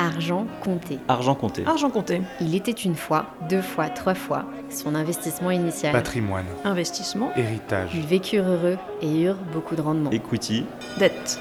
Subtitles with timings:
[0.00, 0.98] Argent compté.
[1.08, 1.62] Argent compté.
[1.66, 2.22] Argent compté.
[2.40, 5.92] Il était une fois, deux fois, trois fois son investissement initial.
[5.92, 6.46] Patrimoine.
[6.64, 7.30] Investissement.
[7.36, 7.90] Héritage.
[7.94, 10.10] Ils vécurent heureux et eurent beaucoup de rendement.
[10.10, 10.64] Equity.
[10.98, 11.38] Dette.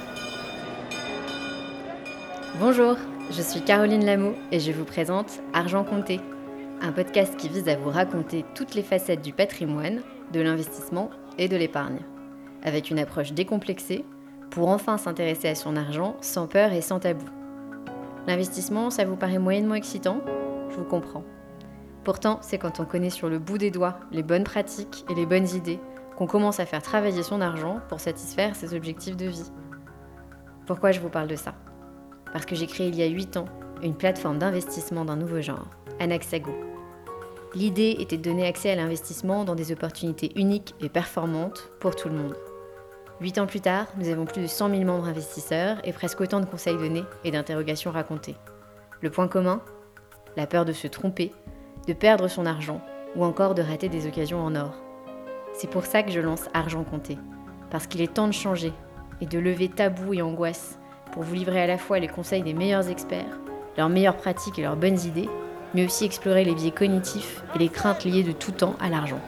[2.60, 2.98] Bonjour,
[3.32, 6.20] je suis Caroline Lameau et je vous présente Argent compté,
[6.82, 10.02] un podcast qui vise à vous raconter toutes les facettes du patrimoine,
[10.34, 12.00] de l'investissement et de l'épargne,
[12.64, 14.04] avec une approche décomplexée
[14.50, 17.24] pour enfin s'intéresser à son argent sans peur et sans tabou.
[18.30, 20.22] L'investissement, ça vous paraît moyennement excitant?
[20.70, 21.24] Je vous comprends.
[22.04, 25.26] Pourtant, c'est quand on connaît sur le bout des doigts les bonnes pratiques et les
[25.26, 25.80] bonnes idées
[26.16, 29.52] qu'on commence à faire travailler son argent pour satisfaire ses objectifs de vie.
[30.68, 31.56] Pourquoi je vous parle de ça?
[32.32, 33.46] Parce que j'ai créé il y a 8 ans
[33.82, 35.66] une plateforme d'investissement d'un nouveau genre,
[36.00, 36.54] Anaxago.
[37.56, 42.10] L'idée était de donner accès à l'investissement dans des opportunités uniques et performantes pour tout
[42.10, 42.36] le monde.
[43.22, 46.40] Huit ans plus tard, nous avons plus de 100 000 membres investisseurs et presque autant
[46.40, 48.38] de conseils donnés et d'interrogations racontées.
[49.02, 49.62] Le point commun
[50.38, 51.34] La peur de se tromper,
[51.86, 52.80] de perdre son argent
[53.18, 54.74] ou encore de rater des occasions en or.
[55.54, 57.18] C'est pour ça que je lance Argent Compté,
[57.70, 58.72] parce qu'il est temps de changer
[59.20, 60.80] et de lever tabous et angoisses
[61.12, 63.38] pour vous livrer à la fois les conseils des meilleurs experts,
[63.76, 65.30] leurs meilleures pratiques et leurs bonnes idées,
[65.74, 69.20] mais aussi explorer les biais cognitifs et les craintes liées de tout temps à l'argent.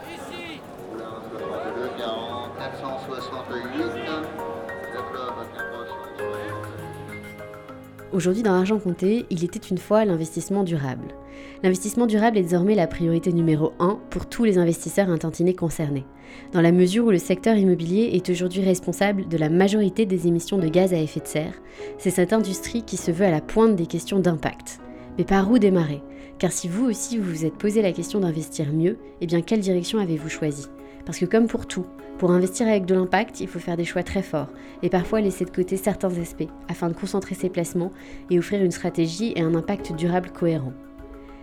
[8.14, 11.16] Aujourd'hui, dans Argent Compté, il était une fois l'investissement durable.
[11.64, 16.04] L'investissement durable est désormais la priorité numéro 1 pour tous les investisseurs intentinés concernés,
[16.52, 20.58] dans la mesure où le secteur immobilier est aujourd'hui responsable de la majorité des émissions
[20.58, 21.54] de gaz à effet de serre.
[21.98, 24.80] C'est cette industrie qui se veut à la pointe des questions d'impact.
[25.18, 26.04] Mais par où démarrer?
[26.38, 29.62] Car si vous aussi vous vous êtes posé la question d'investir mieux, eh bien quelle
[29.62, 30.68] direction avez-vous choisi?
[31.06, 31.86] Parce que comme pour tout,
[32.18, 34.50] pour investir avec de l'impact, il faut faire des choix très forts
[34.84, 37.92] et parfois laisser de côté certains aspects afin de concentrer ses placements
[38.30, 40.74] et offrir une stratégie et un impact durable cohérent.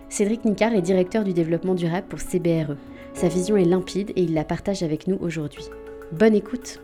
[0.09, 2.75] Cédric Nicard est directeur du développement durable pour CBRE.
[3.13, 5.65] Sa vision est limpide et il la partage avec nous aujourd'hui.
[6.11, 6.81] Bonne écoute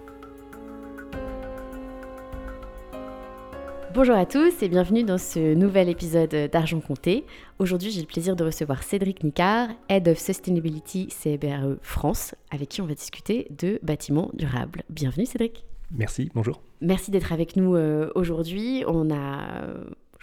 [3.96, 7.24] Bonjour à tous et bienvenue dans ce nouvel épisode d'Argent Compté.
[7.60, 12.82] Aujourd'hui, j'ai le plaisir de recevoir Cédric Nicard, Head of Sustainability CBRE France, avec qui
[12.82, 14.84] on va discuter de bâtiments durables.
[14.90, 15.64] Bienvenue Cédric.
[15.92, 16.62] Merci, bonjour.
[16.82, 18.84] Merci d'être avec nous euh, aujourd'hui.
[18.86, 19.66] On a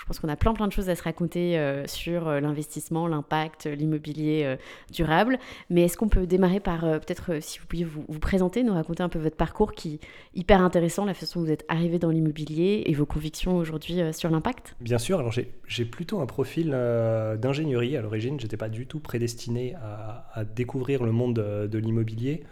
[0.02, 3.06] je pense qu'on a plein plein de choses à se raconter euh, sur euh, l'investissement,
[3.06, 4.56] l'impact, l'immobilier euh,
[4.92, 5.38] durable.
[5.70, 9.08] Mais est-ce qu'on peut démarrer par peut-être si vous pouviez vous, présenter, nous raconter un
[9.08, 10.00] peu votre parcours qui est
[10.34, 14.28] hyper intéressant, la façon dont vous êtes arrivé dans l'immobilier et vos convictions aujourd'hui sur
[14.30, 14.74] l'impact?
[14.80, 18.38] Bien sûr, alors j'ai plutôt un profil d'ingénierie à l'origine.
[18.40, 22.42] Je n'étais pas du tout prédestiné à, découvrir le monde de, l'immobilier.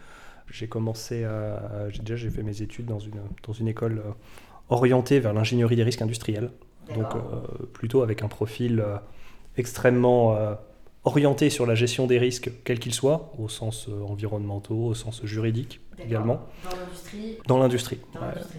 [0.51, 1.27] J'ai commencé,
[2.01, 4.03] déjà j'ai fait mes études dans une, dans une école
[4.69, 6.51] orientée vers l'ingénierie des risques industriels
[6.95, 8.97] donc euh, plutôt avec un profil euh,
[9.57, 10.55] extrêmement euh,
[11.05, 15.81] orienté sur la gestion des risques, quels qu'ils soient, au sens environnementaux, au sens juridique
[16.05, 16.47] également.
[16.65, 17.99] Dans l'industrie Dans l'industrie,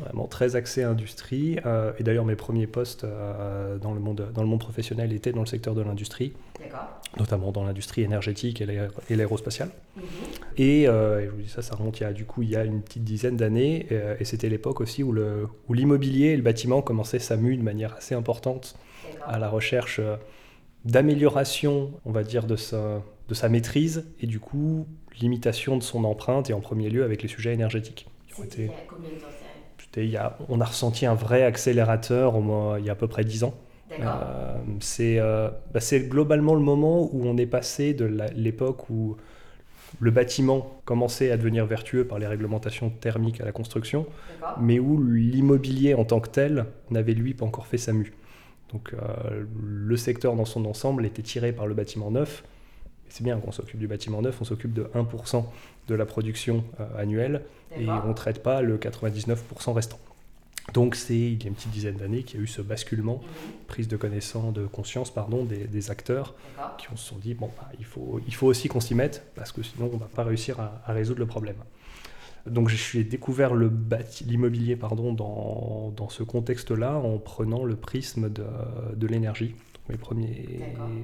[0.02, 1.57] vraiment très axé industrie.
[2.00, 5.47] et d'ailleurs, mes premiers postes dans, le monde, dans le monde professionnel étaient dans le
[5.47, 6.34] secteur de l'industrie,
[7.18, 9.69] notamment dans l'industrie énergétique et l'aérospatiale.
[9.96, 10.03] Mhm.
[10.57, 12.63] Et, je vous dis ça, ça remonte il y a, du coup, il y a
[12.63, 13.88] une petite dizaine d'années,
[14.19, 15.13] et, c'était l'époque aussi où
[15.69, 18.75] l'immobilier où et le bâtiment commençaient à s'amuser de manière assez importante
[19.28, 20.01] à la recherche
[20.86, 24.88] d'amélioration, on va dire, de sa, de sa maîtrise et du coup,
[25.19, 28.08] limitation de son empreinte et en premier lieu avec les sujets énergétiques.
[28.36, 28.69] C'était
[29.97, 32.96] il y a, on a ressenti un vrai accélérateur au moins, il y a à
[32.96, 33.53] peu près 10 ans.
[34.00, 34.56] Euh,
[35.02, 38.06] euh, bah, c'est globalement le moment où on est passé de
[38.36, 39.18] l'époque où
[40.00, 44.06] le bâtiment commençait à devenir vertueux par les réglementations thermiques à la construction,
[44.59, 48.13] mais où l'immobilier en tant que tel n'avait lui pas encore fait sa mue.
[48.73, 52.43] Donc euh, le secteur dans son ensemble était tiré par le bâtiment neuf.
[53.09, 55.43] C'est bien qu'on s'occupe du bâtiment neuf, on s'occupe de 1%
[55.89, 57.43] de la production euh, annuelle
[57.77, 59.99] et on ne traite pas le 99% restant.
[60.73, 63.15] Donc c'est il y a une petite dizaine d'années qu'il y a eu ce basculement,
[63.15, 63.51] mhm.
[63.68, 66.35] prise de connaissance, de conscience pardon, des, acteurs
[66.77, 69.51] qui se sont dit bon bah, il, faut, il faut aussi qu'on s'y mette parce
[69.51, 71.57] que sinon on ne va pas réussir à résoudre le problème.
[72.47, 78.43] Donc j'ai découvert l'immobilier pardon dans, dans ce contexte-là en prenant le prisme de,
[78.95, 79.55] de l'énergie.
[79.89, 80.47] Mes premiers,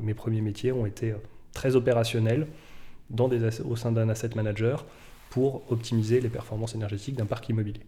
[0.03, 1.17] mes premiers métiers ont été euh,
[1.51, 2.47] très opérationnels
[3.09, 4.85] dans des, au sein d'un asset manager
[5.29, 7.81] pour optimiser les performances énergétiques d'un parc immobilier.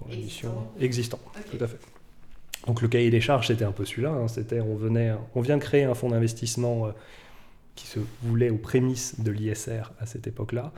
[0.00, 1.18] Dans l'émission existant,
[1.50, 1.78] tout à fait.
[2.66, 4.10] Donc le cahier des charges, c'était un peu celui-là.
[4.10, 4.28] Hein.
[4.28, 6.90] C'était, on, venait, on vient de créer un fonds d'investissement euh,
[7.76, 10.72] qui se voulait aux prémices de l'ISR à cette époque-là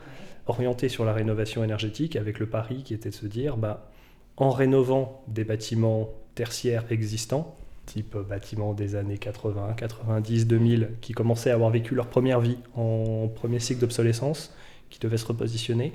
[0.48, 3.90] orienté sur la rénovation énergétique avec le pari qui était de se dire, bah,
[4.36, 7.56] en rénovant des bâtiments tertiaires existants,
[7.86, 12.58] type bâtiment des années 80, 90, 2000, qui commençaient à avoir vécu leur première vie
[12.74, 14.54] en premier cycle d'obsolescence,
[14.90, 15.92] qui devaient se repositionner.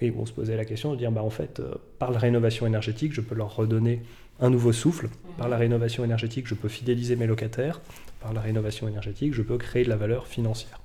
[0.00, 2.66] Et on se posait la question de dire, bah, en fait, euh, par la rénovation
[2.66, 4.02] énergétique, je peux leur redonner
[4.40, 5.08] un nouveau souffle.
[5.36, 7.82] Par la rénovation énergétique, je peux fidéliser mes locataires.
[8.20, 10.80] Par la rénovation énergétique, je peux créer de la valeur financière.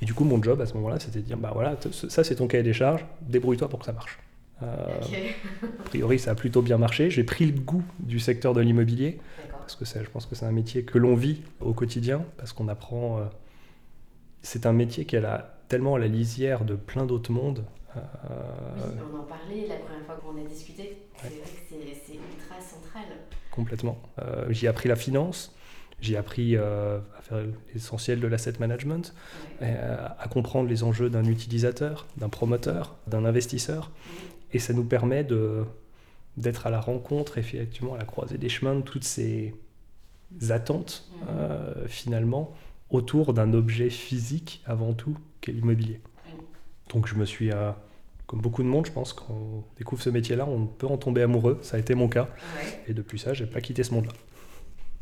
[0.00, 2.36] Et du coup, mon job à ce moment-là, c'était de dire, bah voilà, ça c'est
[2.36, 4.18] ton cahier des charges, débrouille-toi pour que ça marche.
[4.62, 5.00] Euh,
[5.62, 7.10] a priori, ça a plutôt bien marché.
[7.10, 9.18] J'ai pris le goût du secteur de l'immobilier,
[9.50, 12.68] parce que je pense que c'est un métier que l'on vit au quotidien, parce qu'on
[12.68, 13.18] apprend...
[13.18, 13.24] Euh,
[14.42, 15.24] c'est un métier qui est
[15.68, 17.64] tellement à la lisière de plein d'autres mondes.
[17.96, 18.00] Euh,
[19.12, 20.98] on en parlait la première fois qu'on a discuté.
[21.16, 23.04] C'est vrai que c'est ultra central.
[23.52, 24.02] Complètement.
[24.48, 25.54] J'ai appris la finance,
[26.02, 27.38] j'ai appris à faire
[27.72, 29.14] l'essentiel de l'asset management,
[29.60, 33.90] à comprendre les enjeux d'un utilisateur, d'un promoteur, d'un investisseur.
[34.52, 35.64] Et ça nous permet de,
[36.36, 39.54] d'être à la rencontre, effectivement, à la croisée des chemins de toutes ces
[40.50, 42.54] attentes, euh, finalement,
[42.90, 46.00] autour d'un objet physique avant tout, qu'est l'immobilier.
[46.92, 47.70] Donc je me suis, euh,
[48.26, 51.22] comme beaucoup de monde, je pense, quand on découvre ce métier-là, on peut en tomber
[51.22, 51.58] amoureux.
[51.62, 52.28] Ça a été mon cas.
[52.88, 54.12] Et depuis ça, j'ai pas quitté ce monde-là.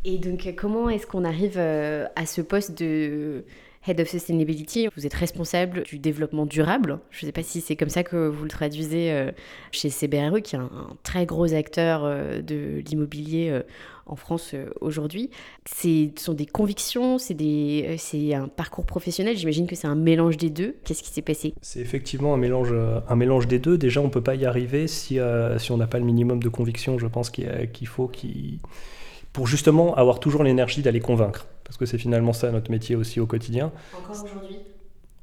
[0.04, 3.44] Et donc, comment est-ce qu'on arrive euh, à ce poste de
[3.86, 7.00] Head of Sustainability, vous êtes responsable du développement durable.
[7.10, 9.30] Je ne sais pas si c'est comme ça que vous le traduisez euh,
[9.72, 13.60] chez CBRE, qui est un, très gros acteur euh, de l'immobilier
[14.06, 15.30] en France aujourd'hui.
[15.66, 19.36] Ce sont des convictions, c'est un parcours professionnel.
[19.36, 20.76] J'imagine que c'est un mélange des deux.
[20.84, 21.54] Qu'est-ce qui s'est passé?
[21.60, 23.78] C'est effectivement un mélange, des deux.
[23.78, 26.98] Déjà, on ne peut pas y arriver si, on n'a pas le minimum de conviction.
[26.98, 28.58] Je pense qu'il faut qu'il
[29.32, 31.46] pour justement avoir toujours l'énergie d'aller convaincre.
[31.64, 33.72] Parce que c'est finalement ça notre métier aussi au quotidien.
[33.96, 34.56] Encore aujourd'hui?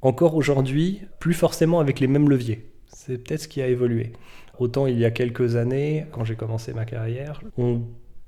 [0.01, 2.69] Encore aujourd'hui, plus forcément avec les mêmes leviers.
[2.88, 4.13] C'est peut-être ce qui a évolué.
[4.59, 7.81] Autant il y a quelques années, quand j'ai commencé ma carrière, on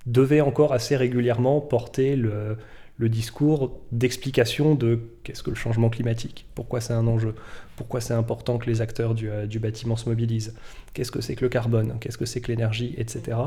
[0.05, 2.57] devait encore assez régulièrement porter le,
[2.99, 7.33] discours d'explication de qu'est-ce que le changement climatique, pourquoi c'est un enjeu,
[7.77, 10.53] pourquoi c'est important que les acteurs du, euh, du bâtiment se mobilisent,
[10.93, 13.37] qu'est-ce que c'est que le carbone, qu'est-ce que c'est que l'énergie, etc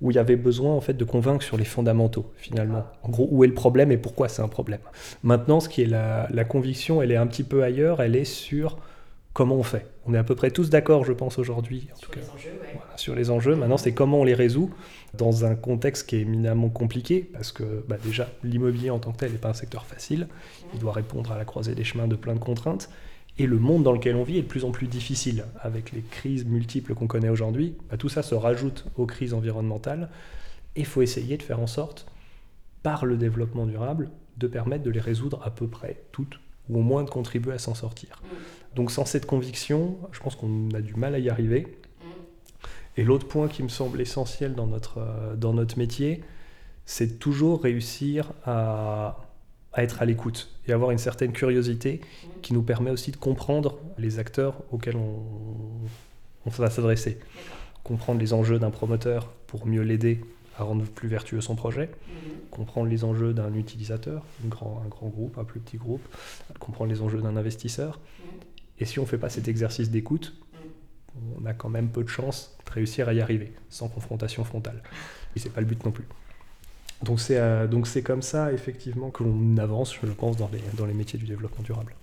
[0.00, 2.84] où il y avait besoin en fait de convaincre sur les fondamentaux finalement.
[3.02, 4.80] En gros, où est le problème et pourquoi c'est un problème.
[5.22, 8.78] Maintenant, ce qui est la, conviction, elle est un petit peu ailleurs, elle est sur
[9.32, 9.86] comment on fait.
[10.06, 11.88] On est à peu près tous d'accord, je pense, aujourd'hui.
[11.94, 12.60] Sur, les enjeux,
[12.96, 13.54] sur les enjeux.
[13.54, 14.70] Maintenant, c'est comment on les résout
[15.16, 19.18] dans un contexte qui est éminemment compliqué, parce que bah, déjà, l'immobilier en tant que
[19.18, 20.26] tel n'est pas un secteur facile.
[20.74, 22.90] Il doit répondre à la croisée des chemins de plein de contraintes.
[23.38, 25.44] Et le monde dans lequel on vit est de plus en plus difficile.
[25.60, 30.10] Avec les crises multiples qu'on connaît aujourd'hui, bah, tout ça se rajoute aux crises environnementales.
[30.76, 32.06] Et il faut essayer de faire en sorte,
[32.82, 36.82] par le développement durable, de permettre de les résoudre à peu près toutes, ou au
[36.82, 38.22] moins de contribuer à s'en sortir.
[38.74, 41.66] Donc sans cette conviction, je pense qu'on a du mal à y arriver.
[42.96, 46.22] Et l'autre point qui me semble essentiel dans notre, euh, dans notre métier,
[46.84, 49.29] c'est toujours réussir à
[49.72, 52.00] à être à l'écoute et avoir une certaine curiosité
[52.42, 55.22] qui nous permet aussi de comprendre les acteurs auxquels on,
[56.46, 57.18] on va s'adresser.
[57.84, 60.20] Comprendre les enjeux d'un promoteur pour mieux l'aider
[60.58, 62.32] à rendre plus vertueux son projet, mhm.
[62.50, 66.02] comprendre les enjeux d'un utilisateur, un grand, un grand groupe, un plus petit groupe,
[66.58, 67.98] comprendre les enjeux d'un investisseur.
[67.98, 68.40] Mhm.
[68.78, 71.42] Et si on ne fait pas cet exercice d'écoute, mhm.
[71.42, 74.82] on a quand même peu de chances de réussir à y arriver, sans confrontation frontale.
[75.34, 76.04] Et c'est pas le but non plus.
[77.02, 80.62] Donc c'est euh, donc c'est comme ça effectivement que l'on avance, je pense, dans les,
[80.76, 81.94] dans les métiers du développement durable.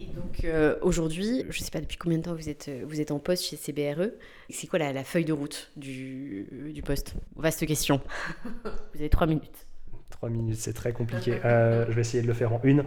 [0.00, 3.00] Et donc euh, aujourd'hui, je ne sais pas depuis combien de temps vous êtes, vous
[3.00, 4.10] êtes en poste chez CBRE.
[4.50, 7.14] C'est quoi la, la, feuille de route du, du poste?
[7.36, 8.00] Vaste question.
[8.64, 9.66] vous avez trois minutes.
[10.10, 11.38] Trois minutes, c'est très compliqué.
[11.44, 12.84] Euh, je vais essayer de le faire en une.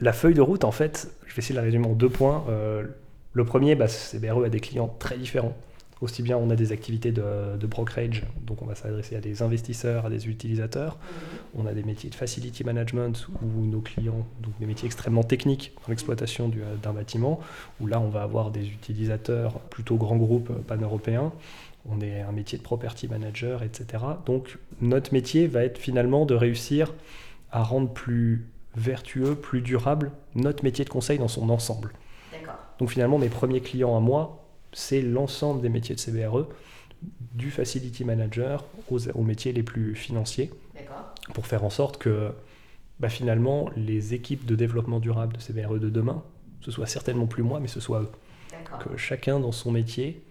[0.00, 2.44] La feuille de route, en fait, je vais essayer de la résumer en deux points.
[3.32, 5.56] le premier, bah, CBRE a des clients très différents.
[6.02, 10.06] Aussi bien on a des activités de, brokerage, donc on va s'adresser à des investisseurs,
[10.06, 10.96] à des utilisateurs.
[10.96, 11.62] Mhm.
[11.62, 15.72] On a des métiers de facility management où nos clients, donc des métiers extrêmement techniques
[15.80, 16.50] dans l'exploitation
[16.82, 17.38] d'un bâtiment,
[17.80, 21.32] où là on va avoir des utilisateurs plutôt grands groupes pan-européens.
[21.88, 24.02] On est un métier de property manager, etc.
[24.26, 26.92] Donc notre métier va être finalement de réussir
[27.52, 31.92] à rendre plus vertueux, plus durable notre métier de conseil dans son ensemble.
[32.78, 34.41] Donc finalement, mes premiers clients à moi,
[34.72, 36.48] c'est l'ensemble des métiers de CBRE,
[37.34, 40.50] du facility manager aux, métiers les plus financiers,
[41.34, 42.32] pour faire en sorte que
[43.00, 46.22] bah, finalement les équipes de développement durable de CBRE de demain,
[46.60, 48.10] ce soit certainement plus moi, mais ce soit eux.
[48.80, 50.22] Que chacun dans son métier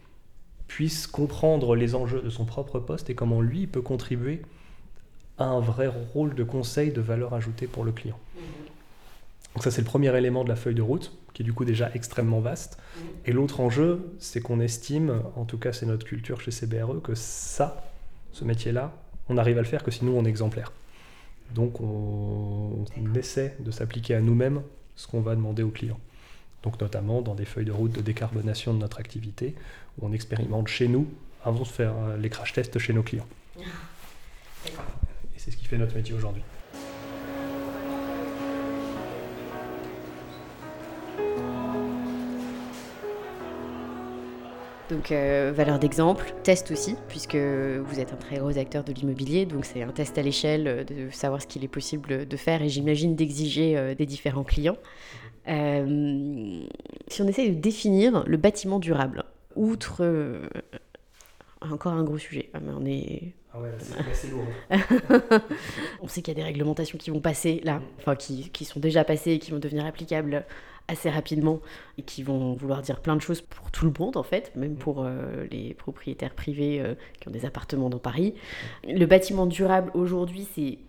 [0.67, 4.41] puisse comprendre les enjeux de son propre poste et comment lui peut contribuer
[5.37, 8.17] à un vrai rôle de conseil de valeur ajoutée pour le client.
[8.35, 8.70] Mhm.
[9.53, 11.65] Donc ça c'est le premier élément de la feuille de route qui est du coup
[11.65, 12.77] déjà extrêmement vaste.
[12.77, 12.99] Mm.
[13.25, 17.15] Et l'autre enjeu, c'est qu'on estime, en tout cas c'est notre culture chez CBRE, que
[17.15, 17.83] ça,
[18.31, 18.93] ce métier-là,
[19.29, 20.71] on arrive à le faire que si nous on est exemplaire.
[21.53, 24.61] Donc on, essaie de s'appliquer à nous-mêmes
[24.95, 25.99] ce qu'on va demander aux clients.
[26.63, 29.55] Donc notamment dans des feuilles de route de décarbonation de notre activité,
[29.97, 31.07] où on expérimente chez nous
[31.43, 33.27] avant de faire euh, les crash tests chez nos clients.
[33.59, 36.43] Et c'est ce qui fait notre métier aujourd'hui.
[44.91, 49.45] Donc euh, valeur d'exemple, test aussi, puisque vous êtes un très gros acteur de l'immobilier,
[49.45, 52.61] donc c'est un test à l'échelle euh, de savoir ce qu'il est possible de faire
[52.61, 54.75] et j'imagine d'exiger euh, des différents clients.
[55.47, 59.23] si on essaie de définir le bâtiment durable,
[59.55, 60.03] outre
[61.61, 63.69] encore un gros sujet, ah, mais on est ah ouais,
[64.13, 64.45] c'est lourd.
[66.01, 68.79] on sait qu'il y a des réglementations qui vont passer là, enfin qui, qui, sont
[68.79, 70.45] déjà passées et qui vont devenir applicables
[70.91, 71.59] assez rapidement
[71.97, 74.75] et qui vont vouloir dire plein de choses pour tout le monde en fait, même
[74.75, 78.35] pour euh, les propriétaires privés euh, qui ont des appartements dans Paris.
[78.87, 80.79] Le bâtiment durable aujourd'hui, c'est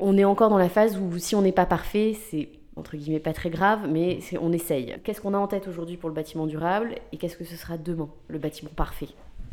[0.00, 3.18] on est encore dans la phase où si on n'est pas parfait, c'est entre guillemets
[3.18, 4.94] pas très grave, mais on essaye.
[5.02, 7.76] Qu'est-ce qu'on a en tête aujourd'hui pour le bâtiment durable et qu'est-ce que ce sera
[7.76, 9.08] demain, le bâtiment parfait?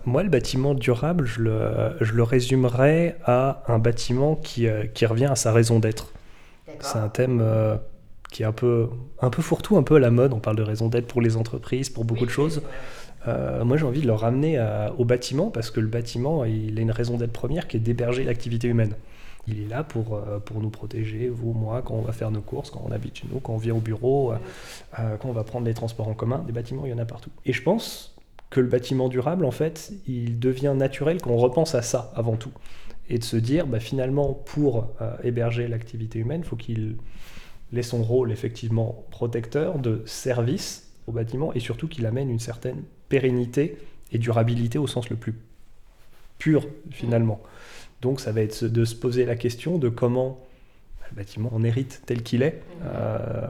[0.06, 5.08] Moi, le bâtiment durable, je le, je le résumerais à un bâtiment qui, euh, qui
[5.08, 6.12] revient à sa raison d'être.
[6.80, 7.42] C'est un thème
[8.36, 8.90] qui est un peu,
[9.22, 10.34] un peu fourre-tout, un peu à la mode.
[10.34, 12.62] On parle de raison d'être pour les entreprises, pour beaucoup de choses.
[13.30, 14.62] Euh, moi, j'ai envie de le ramener
[14.98, 18.26] au bâtiment parce que le bâtiment, il a une raison d'être première qui est d'héberger
[18.26, 18.94] l'activité humaine.
[19.48, 22.42] Il est là pour, euh, pour nous protéger, vous, moi, quand on va faire nos
[22.42, 25.46] courses, quand on habite chez nous, quand on vient au bureau, euh, quand on va
[25.46, 26.44] prendre les transports en commun.
[26.46, 27.30] Des bâtiments, il y en a partout.
[27.46, 28.18] Et je pense
[28.50, 32.52] que le bâtiment durable, en fait, il devient naturel qu'on repense à ça avant tout.
[33.08, 34.90] Et de se dire, bah, finalement, pour
[35.24, 36.98] héberger l'activité humaine, il faut qu'il
[37.74, 42.84] est son rôle effectivement protecteur de service au bâtiment et surtout qu'il amène une certaine
[43.10, 43.78] pérennité
[44.12, 45.36] et durabilité au sens le plus
[46.38, 47.42] pur finalement.
[48.02, 50.40] Donc ça va être de se poser la question de comment
[51.12, 52.62] le bâtiment en hérite tel qu'il est.
[52.84, 53.48] Euh,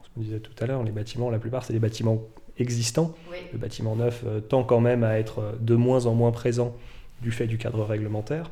[0.00, 2.22] on se disait tout à l'heure, les bâtiments, la plupart, c'est des bâtiments
[2.58, 3.14] existants.
[3.52, 6.76] Le bâtiment neuf euh, tend quand même à être de moins en moins présent
[7.22, 8.50] du fait du cadre réglementaire.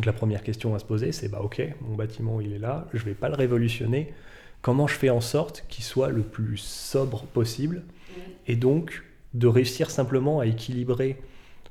[0.00, 2.88] Donc la première question à se poser, c'est bah ok, mon bâtiment il est là,
[2.94, 4.14] je vais pas le révolutionner.
[4.62, 7.82] Comment je fais en sorte qu'il soit le plus sobre possible
[8.46, 9.02] et donc
[9.34, 11.20] de réussir simplement à équilibrer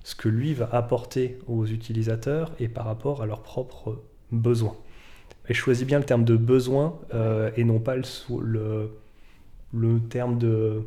[0.04, 4.00] ce que lui va apporter aux utilisateurs et par rapport à leurs propres
[4.32, 4.78] besoins?
[5.48, 8.04] Et je choisis bien le terme de besoin euh, et non pas le,
[8.44, 8.92] le,
[9.74, 10.84] le terme de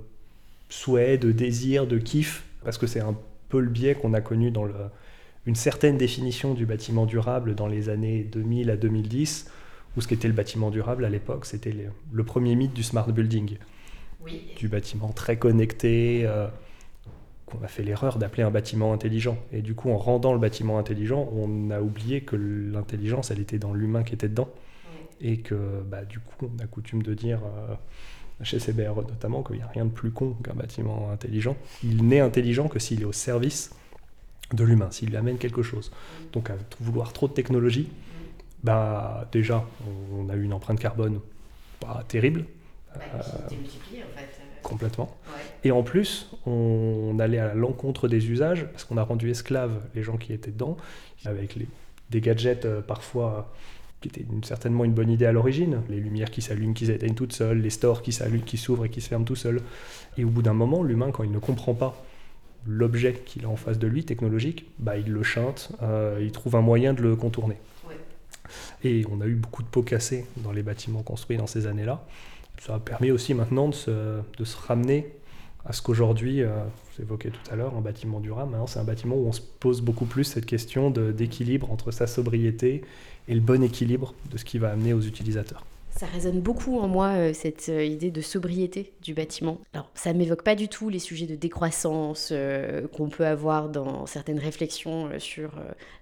[0.69, 3.17] souhait, de désir, de kiff, parce que c'est un
[3.49, 4.75] peu le biais qu'on a connu dans le,
[5.47, 9.51] une certaine définition du bâtiment durable dans les années 2000 à 2010,
[9.97, 11.75] où ce qu'était le bâtiment durable à l'époque, c'était
[12.13, 13.57] le, premier mythe du smart building,
[14.57, 16.47] du bâtiment très connecté, euh,
[17.47, 19.37] qu'on a fait l'erreur d'appeler un bâtiment intelligent.
[19.53, 23.59] Et du coup, en rendant le bâtiment intelligent, on a oublié que l'intelligence, elle était
[23.59, 24.49] dans l'humain qui était dedans.
[25.21, 27.75] Et que bah, du coup, on a coutume de dire, euh,
[28.43, 31.57] chez CBRE notamment, qu'il n'y a rien de plus con qu'un bâtiment intelligent.
[31.85, 33.75] Il n'est intelligent que s'il est au service
[34.55, 35.91] de l'humain, s'il lui amène quelque chose.
[36.33, 37.89] Donc à vouloir trop de technologie,
[38.63, 39.65] bah déjà,
[40.13, 41.21] on a eu une empreinte carbone
[41.81, 42.45] pas terrible.
[42.95, 44.43] Bah, euh, en fait.
[44.63, 45.17] Complètement.
[45.65, 50.03] Et en plus, on allait à l'encontre des usages, parce qu'on a rendu esclaves les
[50.03, 50.77] gens qui étaient dedans,
[51.25, 51.67] avec les,
[52.11, 53.53] des gadgets euh, parfois
[54.01, 57.33] qui étaient certainement une bonne idée à l'origine, les lumières qui s'allument, qui s'éteignent toutes
[57.33, 59.61] seules, les stores qui s'allument, qui s'ouvrent et qui se ferment tout seuls.
[60.19, 62.05] Et au bout d'un moment, l'humain, quand il ne comprend pas
[62.67, 66.57] l'objet qu'il a en face de lui, technologique, bah, il le chante, euh, il trouve
[66.57, 67.57] un moyen de le contourner.
[68.85, 72.05] Et on a eu beaucoup de pots cassés dans les bâtiments construits dans ces années-là.
[72.61, 75.09] Ça a permis aussi maintenant de se, de se ramener
[75.65, 76.49] à ce qu'aujourd'hui, euh,
[76.97, 79.81] vous évoquez tout à l'heure, un bâtiment durable, c'est un bâtiment où on se pose
[79.81, 82.83] beaucoup plus cette question d'équilibre entre sa sobriété
[83.29, 85.65] et le bon équilibre de ce qui va amener aux utilisateurs.
[85.95, 89.61] Ça résonne beaucoup en moi, euh, cette euh, idée de sobriété du bâtiment.
[89.75, 93.69] Alors, ça ne m'évoque pas du tout les sujets de décroissance euh, qu'on peut avoir
[93.69, 95.53] dans certaines réflexions sur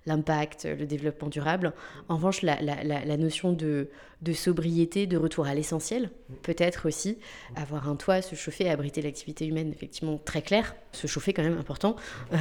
[0.06, 1.72] l'impact, le développement durable.
[2.08, 3.88] En revanche, la, notion de,
[4.32, 6.10] sobriété, de retour à l'essentiel,
[6.42, 7.18] peut-être aussi.
[7.56, 10.76] Avoir un toit, se chauffer, abriter l'activité humaine, effectivement, très clair.
[10.92, 11.96] Se chauffer, quand même, important.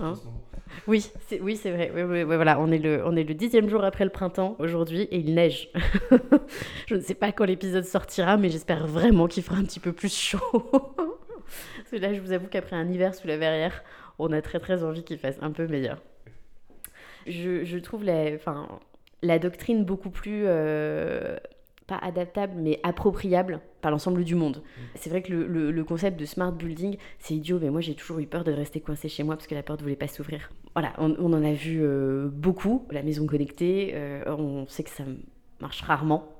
[0.00, 0.14] hein
[0.86, 1.90] oui, c'est oui, vrai.
[2.24, 5.34] Voilà, on est le on est le dixième jour après le printemps aujourd'hui et il
[5.34, 5.70] neige.
[6.86, 9.92] je ne sais pas quand l'épisode sortira, mais j'espère vraiment qu'il fera un petit peu
[9.92, 10.38] plus chaud.
[10.72, 13.82] Parce que là, je vous avoue qu'après un hiver sous la verrière,
[14.18, 16.00] on a très très envie qu'il fasse un peu meilleur.
[17.26, 18.30] Je, je trouve la,
[19.22, 21.36] la doctrine beaucoup plus euh,
[21.90, 24.62] pas adaptable, mais appropriable par l'ensemble du monde.
[24.94, 28.26] C'est vrai que le, concept de smart building, c'est idiot, mais moi j'ai toujours eu
[28.26, 30.50] peur de rester coincé chez moi parce que la porte ne voulait pas s'ouvrir.
[30.74, 32.86] Voilà, on, en a vu euh, beaucoup.
[32.92, 35.02] La maison connectée, euh, on sait que ça
[35.60, 36.32] marche rarement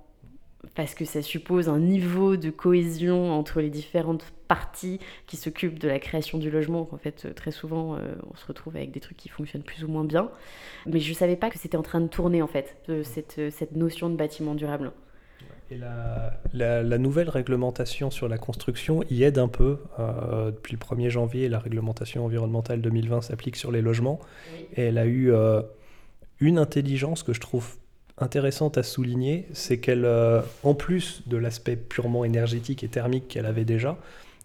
[0.76, 5.88] parce que ça suppose un niveau de cohésion entre les différentes parties qui s'occupent de
[5.88, 6.88] la création du logement.
[6.92, 9.88] En fait, très souvent, euh, on se retrouve avec des trucs qui fonctionnent plus ou
[9.88, 10.30] moins bien.
[10.87, 14.11] Mais je ne savais pas que c'était en train de tourner, en fait, cette notion
[14.11, 14.92] de bâtiment durable.
[15.73, 19.79] Et la, la, nouvelle réglementation sur la construction y aide un peu.
[20.00, 24.19] Euh, depuis le 1er janvier, la réglementation environnementale 2020 s'applique sur les logements.
[24.77, 25.62] Et elle a eu euh,
[26.41, 27.77] une intelligence que je trouve
[28.19, 33.47] intéressante à souligner, c'est qu'elle, euh, en plus de l'aspect purement énergétique et thermique qu'elle
[33.47, 33.97] avait déjà,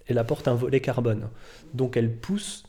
[0.07, 1.27] elle apporte un volet carbone.
[1.73, 2.63] Donc elle pousse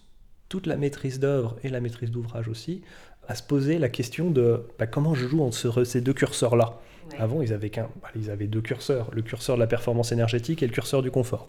[0.48, 2.80] toute la maîtrise d'œuvre et la maîtrise d'ouvrage aussi
[3.28, 6.80] à se poser la question de bah, comment je joue entre ces deux curseurs-là?
[7.18, 10.62] Avant, ils avaient, qu'un, bah, ils avaient deux curseurs, le curseur de la performance énergétique
[10.62, 11.48] et le curseur du confort.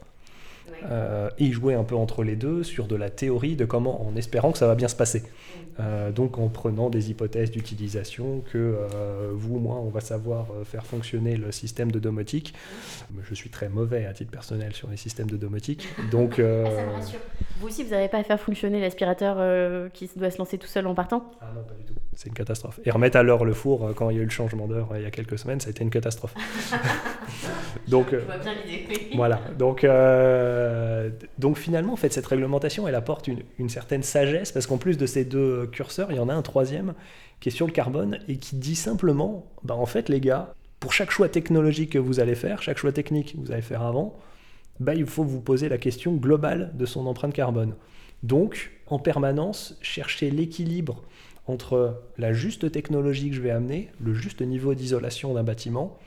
[0.90, 4.06] Euh, et il jouait un peu entre les deux sur de la théorie de comment,
[4.08, 5.24] en espérant que ça va bien se passer.
[5.80, 10.86] Euh, donc en prenant des hypothèses d'utilisation que euh, vous, moi, on va savoir faire
[10.86, 12.54] fonctionner le système de domotique.
[13.24, 15.88] Je suis très mauvais à titre personnel sur les systèmes de domotique.
[16.12, 16.70] Donc, ah,
[17.60, 20.88] Vous aussi, vous n'avez pas à faire fonctionner l'aspirateur qui doit se lancer tout seul
[20.88, 21.32] en partant?
[21.42, 21.94] Ah non, pas du tout.
[22.16, 22.80] C'est une catastrophe.
[22.84, 25.04] Et remettre à l'heure le four quand il y a eu le changement d'heure il
[25.04, 26.34] y a quelques semaines, ça a été une catastrophe.
[27.88, 29.10] donc, je vois bien l'idée.
[29.15, 29.41] Voilà.
[29.57, 34.77] Donc euh, donc finalement, en fait, cette réglementation, elle apporte une, certaine sagesse, parce qu'en
[34.77, 36.93] plus de ces deux curseurs, il y en a un troisième
[37.39, 40.93] qui est sur le carbone et qui dit simplement, bah, en fait, les gars, pour
[40.93, 44.17] chaque choix technologique que vous allez faire, chaque choix technique que vous allez faire avant,
[44.79, 47.75] bah, il faut vous poser la question globale de son empreinte carbone.
[48.24, 51.03] Donc, en permanence, chercher l'équilibre
[51.46, 55.98] entre la juste technologie que je vais amener, le juste niveau d'isolation d'un bâtiment,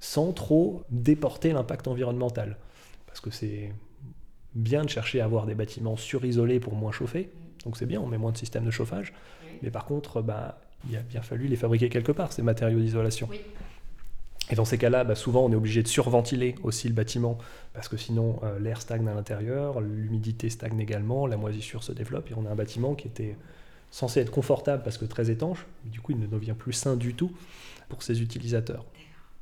[0.00, 2.56] sans trop déporter l'impact environnemental.
[3.06, 3.72] Parce que c'est
[4.54, 7.30] bien de chercher à avoir des bâtiments surisolés pour moins chauffer.
[7.64, 9.12] Donc c'est bien, on met moins de systèmes de chauffage.
[9.62, 13.28] Mais par contre, bah, il a bien fallu les fabriquer quelque part, ces matériaux d'isolation.
[14.50, 17.38] Et dans ces cas-là, bah, souvent on est obligé de surventiler aussi le bâtiment,
[17.74, 22.30] parce que sinon euh, l'air stagne à l'intérieur, l'humidité stagne également, la moisissure se développe,
[22.30, 23.36] et on a un bâtiment qui était
[23.90, 26.96] censé être confortable parce que très étanche, mais du coup il ne devient plus sain
[26.96, 27.32] du tout
[27.88, 28.84] pour ses utilisateurs.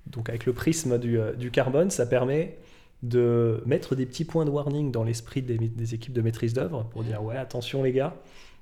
[0.07, 2.57] Donc avec le prisme du, euh, du carbone, ça permet
[3.03, 7.05] de mettre des petits points de warning dans l'esprit des, équipes de maîtrise d'œuvre pour
[7.05, 8.17] dire ouais attention les gars,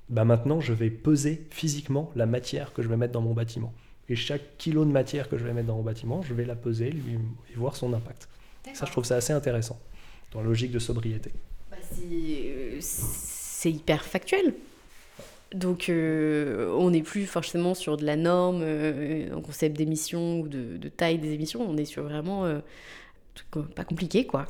[0.09, 3.73] bah maintenant je vais peser physiquement la matière que je vais mettre dans mon bâtiment.
[4.07, 6.55] Et chaque kilo de matière que je vais mettre dans mon bâtiment, je vais la
[6.55, 7.13] peser lui,
[7.51, 8.27] et voir son impact.
[8.73, 9.79] Ça je trouve ça assez intéressant
[10.31, 11.31] dans la logique de sobriété.
[11.71, 11.77] Bah,
[12.79, 14.53] c'est hyper factuel.
[15.53, 20.47] Donc euh, on n'est plus forcément sur de la norme, euh, un concept d'émission ou
[20.47, 22.59] de, taille des émissions, on est sur vraiment euh,
[23.75, 24.47] pas compliqué, quoi.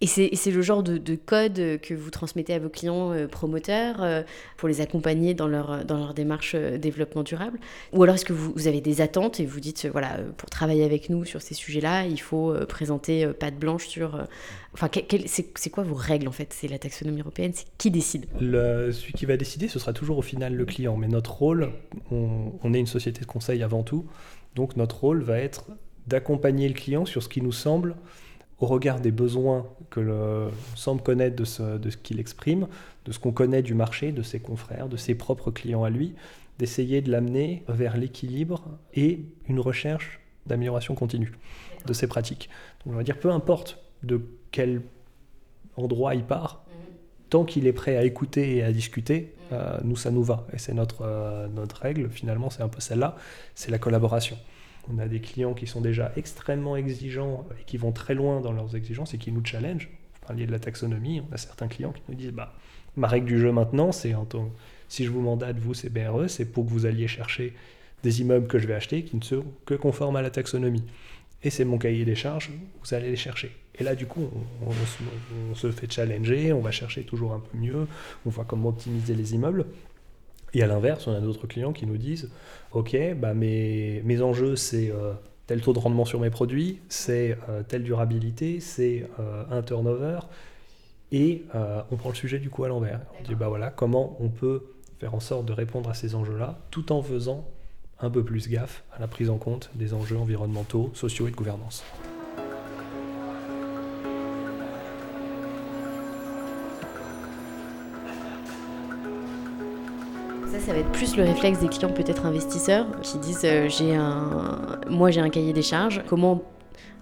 [0.00, 4.22] Et c'est le genre de, code que vous transmettez à vos clients euh, promoteurs euh,
[4.56, 7.58] pour les accompagner dans leur, dans leur démarche développement durable.
[7.92, 11.08] Ou alors est-ce que vous, avez des attentes et vous dites, voilà, pour travailler avec
[11.08, 14.26] nous sur ces sujets-là, il faut présenter patte blanche sur...
[14.74, 14.88] Enfin,
[15.26, 16.52] c'est quoi vos règles en fait?
[16.52, 18.26] C'est la taxonomie européenne, c'est qui décide?
[18.40, 20.96] Le, Celui qui va décider, ce sera toujours au final le client.
[20.96, 21.70] Mais notre rôle,
[22.10, 24.06] on est une société de conseil avant tout,
[24.54, 25.66] donc notre rôle va être
[26.06, 27.96] d'accompagner le client sur ce qui nous semble,
[28.64, 32.66] au regard des besoins que le semble connaître de ce, de ce qu'il exprime,
[33.04, 36.14] de ce qu'on connaît du marché, de ses confrères, de ses propres clients à lui,
[36.58, 38.62] d'essayer de l'amener vers l'équilibre
[38.94, 41.32] et une recherche d'amélioration continue
[41.84, 42.48] de ses pratiques.
[42.84, 44.80] Donc on va dire, peu importe de quel
[45.76, 46.64] endroit il part,
[47.28, 50.46] tant qu'il est prêt à écouter et à discuter, euh, nous, ça nous va.
[50.54, 53.16] Et c'est notre, euh, notre règle, finalement, c'est un peu celle-là,
[53.54, 54.38] c'est la collaboration.
[54.92, 58.52] On a des clients qui sont déjà extrêmement exigeants et qui vont très loin dans
[58.52, 59.88] leurs exigences et qui nous challengent.
[59.88, 62.54] Vous parliez de la taxonomie, on a certains clients qui nous disent bah,
[62.96, 64.14] ma règle du jeu maintenant, c'est
[64.88, 67.54] si je vous mandate, vous, c'est BRE, c'est pour que vous alliez chercher
[68.02, 70.84] des immeubles que je vais acheter qui ne sont que conformes à la taxonomie.
[71.42, 72.50] Et c'est mon cahier des charges,
[72.82, 73.54] vous allez les chercher.
[73.78, 74.30] Et là, du coup,
[74.64, 77.86] on, se fait challenger, on va chercher toujours un peu mieux,
[78.24, 79.66] on voit comment optimiser les immeubles.
[80.54, 82.30] Et à l'inverse, on a d'autres clients qui nous disent
[82.72, 85.12] Ok, bah mes, mes enjeux, c'est euh,
[85.46, 90.20] tel taux de rendement sur mes produits, c'est euh, telle durabilité, c'est euh, un turnover.
[91.12, 91.44] Et
[91.92, 93.00] on prend le sujet du coup à l'envers.
[93.20, 94.64] On dit bah voilà, comment on peut
[94.98, 97.46] faire en sorte de répondre à ces enjeux-là tout en faisant
[98.00, 101.36] un peu plus gaffe à la prise en compte des enjeux environnementaux, sociaux et de
[101.36, 101.84] gouvernance.
[110.64, 114.80] Ça va être plus le réflexe des clients peut-être investisseurs qui disent euh, j'ai un,
[114.88, 116.02] moi j'ai un cahier des charges.
[116.08, 116.42] Comment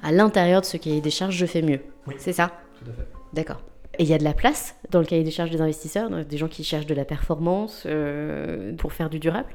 [0.02, 2.14] à l'intérieur de ce cahier des charges je fais mieux Oui.
[2.18, 3.06] C'est ça Tout à fait.
[3.32, 3.62] D'accord.
[3.98, 6.38] Et il y a de la place dans le cahier des charges des investisseurs, des
[6.38, 9.50] gens qui cherchent de la performance euh, pour faire du durable?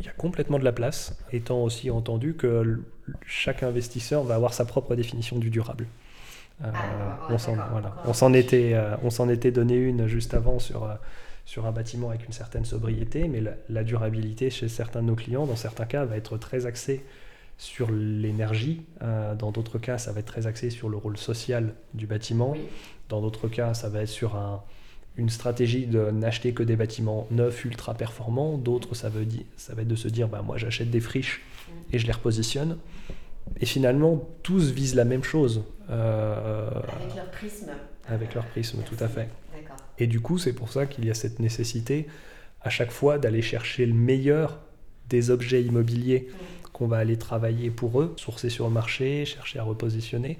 [0.00, 2.80] Il y a complètement de la place, étant aussi entendu que
[3.26, 5.86] chaque investisseur va avoir sa propre définition du durable.
[6.64, 8.38] Euh, ah, on s'en voilà.
[8.38, 10.94] était, euh, on s'en était donné une juste avant sur, euh,
[11.48, 15.14] sur un bâtiment avec une certaine sobriété, mais la, la, durabilité chez certains de nos
[15.14, 17.02] clients, dans certains cas, va être très axée
[17.56, 18.82] sur l'énergie.
[19.00, 22.54] Euh, dans d'autres cas, ça va être très axé sur le rôle social du bâtiment.
[23.08, 24.62] Dans d'autres cas, ça va être sur un,
[25.16, 28.58] une stratégie de n'acheter que des bâtiments neufs, ultra performants.
[28.58, 31.40] D'autres, ça, veut dire, ça va être de se dire, bah, moi j'achète des friches
[31.40, 31.94] mm.
[31.94, 32.76] et je les repositionne.
[33.58, 35.64] Et finalement, tous visent la même chose.
[35.88, 37.70] Euh, avec leur prisme.
[38.06, 39.30] Avec leur prisme, tout à fait.
[39.98, 42.06] Et du coup, c'est pour ça qu'il y a cette nécessité
[42.62, 44.60] à chaque fois d'aller chercher le meilleur
[45.08, 46.28] des objets immobiliers.
[46.30, 50.38] Mm qu'on va aller travailler pour eux, sourcer sur le marché, chercher à repositionner.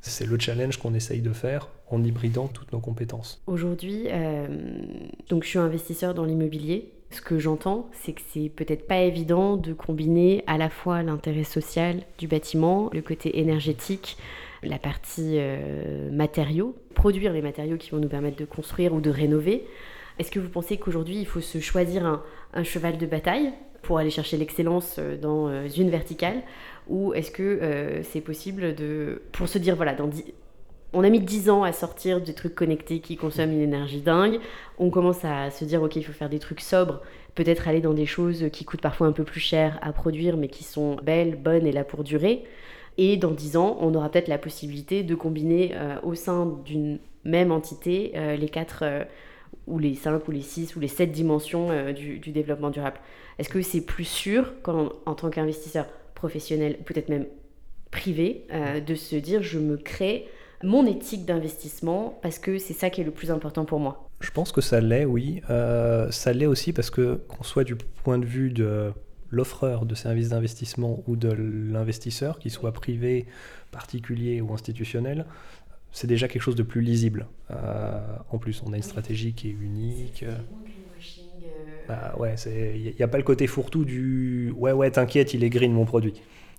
[0.00, 3.40] C'est le challenge qu'on essaye de faire en hybridant toutes nos compétences.
[3.46, 4.48] Aujourd'hui, euh,
[5.28, 6.90] donc je suis investisseur dans l'immobilier.
[7.10, 11.44] Ce que j'entends, c'est que c'est peut-être pas évident de combiner à la fois l'intérêt
[11.44, 14.16] social du bâtiment, le côté énergétique,
[14.62, 19.10] la partie euh, matériaux, produire les matériaux qui vont nous permettre de construire ou de
[19.10, 19.64] rénover.
[20.18, 24.10] Est-ce que vous pensez qu'aujourd'hui, il faut se choisir un cheval de bataille pour aller
[24.10, 26.42] chercher l'excellence euh, dans euh, une verticale?
[26.88, 29.22] Ou est-ce que c'est possible de.
[29.30, 29.94] pour se dire, voilà,
[30.92, 34.40] on a mis 10 ans à sortir des trucs connectés qui consomment une énergie dingue.
[34.78, 37.00] On commence à se dire, ok, il faut faire des trucs sobres,
[37.36, 40.48] peut-être aller dans des choses qui coûtent parfois un peu plus cher à produire, mais
[40.48, 42.44] qui sont belles, bonnes et là pour durer.
[43.02, 47.50] Et dans 10 ans, on aura peut-être la possibilité de combiner au sein d'une même
[47.50, 48.84] entité les quatre
[49.66, 52.98] ou les 5 ou les 6 ou les 7 dimensions du, développement durable.
[53.38, 57.24] Est-ce que c'est plus sûr, en tant qu'investisseur professionnel, peut-être même
[57.90, 60.28] privé, euh, de se dire je me crée
[60.62, 64.08] mon éthique d'investissement parce que c'est ça qui est le plus important pour moi?
[64.20, 65.40] Je pense que ça l'est, oui.
[65.48, 68.92] Euh, ça l'est aussi parce que, qu'on soit du point de vue de
[69.30, 73.26] l'offreur de services d'investissement ou de l'investisseur, qu'il soit privé,
[73.70, 75.26] particulier ou institutionnel,
[75.92, 77.26] c'est déjà quelque chose de plus lisible.
[77.50, 80.24] Euh, en plus, on a une stratégie qui est unique.
[81.88, 85.50] Bah ouais, il n'y a pas le côté fourre-tout du ouais, ouais, t'inquiète, il est
[85.50, 86.14] green mon produit.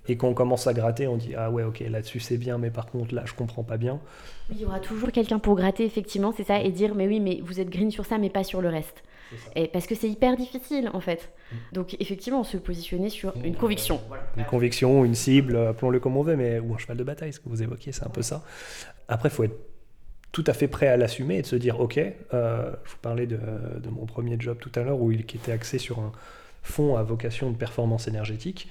[0.08, 2.70] Et quand on commence à gratter, on dit ah ouais, ok, là-dessus c'est bien, mais
[2.70, 4.00] par contre là je comprends pas bien.
[4.50, 7.40] il y aura toujours quelqu'un pour gratter, effectivement, c'est ça, et dire mais oui, mais
[7.42, 9.02] vous êtes green sur ça, mais pas sur le reste.
[9.56, 11.30] Et parce que c'est hyper difficile en fait.
[11.50, 11.56] Mm.
[11.72, 14.00] Donc effectivement, se positionner sur une conviction.
[14.36, 17.40] Une conviction, une cible, appelons-le comme on veut, mais ou un cheval de bataille, ce
[17.40, 18.42] que vous évoquiez, c'est un peu ça.
[19.08, 19.58] Après, il faut être
[20.32, 23.26] tout à fait prêt à l'assumer et de se dire ok, euh, je vous parlais
[23.26, 23.38] de,
[23.90, 26.12] mon premier job tout à l'heure où il qui était axé sur un
[26.62, 28.68] fonds à vocation de performance énergétique.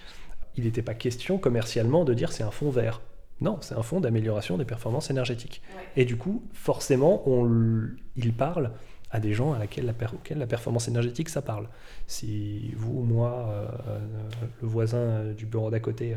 [0.58, 3.02] Il n'était pas question commercialement de dire c'est un fonds vert.
[3.41, 5.62] Non, c'est un fonds d'amélioration des performances énergétiques.
[5.95, 8.71] Et du coup, forcément, on, il parle
[9.12, 11.67] à des gens à laquelle la, auxquels la performance énergétique, ça parle.
[12.08, 14.00] Si vous, moi, euh, euh,
[14.62, 16.15] le voisin du bureau d'à côté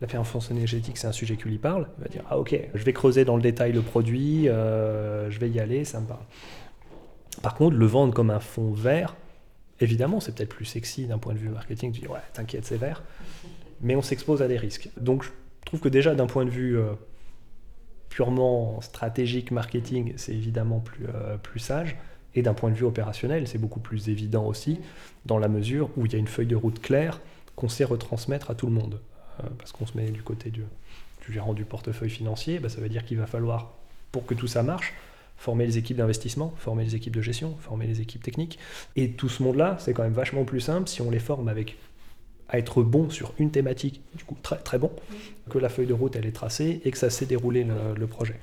[0.00, 1.86] la performance énergétique, c'est un sujet qui lui parle.
[1.98, 5.38] Il va dire Ah, ok, je vais creuser dans le détail le produit, euh, je
[5.38, 6.24] vais y aller, ça me parle.
[7.42, 9.16] Par contre, le vendre comme un fond vert,
[9.80, 11.92] évidemment, c'est peut-être plus sexy d'un point de vue marketing.
[11.92, 13.02] Tu dis Ouais, t'inquiète, c'est vert.
[13.82, 14.88] Mais on s'expose à des risques.
[14.98, 15.30] Donc, je
[15.64, 16.92] trouve que déjà, d'un point de vue euh,
[18.08, 21.96] purement stratégique, marketing, c'est évidemment plus, euh, plus sage.
[22.34, 24.78] Et d'un point de vue opérationnel, c'est beaucoup plus évident aussi,
[25.26, 27.20] dans la mesure où il y a une feuille de route claire
[27.56, 29.00] qu'on sait retransmettre à tout le monde.
[29.40, 30.62] Euh, parce qu'on se met du côté du,
[31.28, 33.74] gérant du portefeuille financier, bah, ça veut dire qu'il va falloir,
[34.12, 34.94] pour que tout ça marche,
[35.36, 38.58] former les équipes d'investissement, former les équipes de gestion, former les équipes techniques.
[38.96, 41.76] Et tout ce monde-là, c'est quand même vachement plus simple si on les forme avec
[42.50, 44.90] à être bon sur une thématique, du coup très, très bon,
[45.48, 47.64] que la feuille de route elle est tracée et que ça s'est déroulé
[47.96, 48.38] le, projet.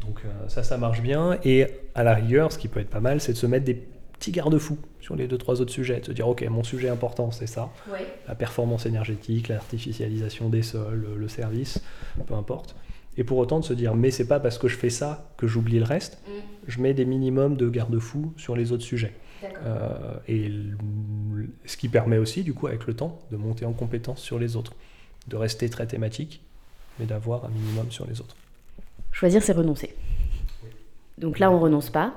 [0.00, 1.38] Donc euh, ça, ça marche bien.
[1.44, 3.82] Et à la rigueur, ce qui peut être pas mal, c'est de se mettre des
[4.22, 7.32] petit garde-fou sur les deux, trois autres sujets, de se dire, OK, mon sujet important,
[7.32, 7.70] c'est ça,
[8.28, 11.82] la performance énergétique, l'artificialisation des sols, le service,
[12.28, 12.76] peu importe.
[13.16, 15.48] Et pour autant de se dire, mais c'est pas parce que je fais ça que
[15.48, 16.30] j'oublie le reste, mm.
[16.68, 19.12] je mets des minimums de garde-fous sur les autres sujets.
[19.66, 20.52] Euh, et
[21.64, 24.54] ce qui permet aussi, du coup, avec le temps, de monter en compétence sur les
[24.54, 24.72] autres,
[25.26, 26.42] de rester très thématique,
[27.00, 28.36] mais d'avoir un minimum sur les autres.
[29.12, 29.94] Choisir, c'est renoncer.
[31.18, 32.14] Donc là, on renonce pas,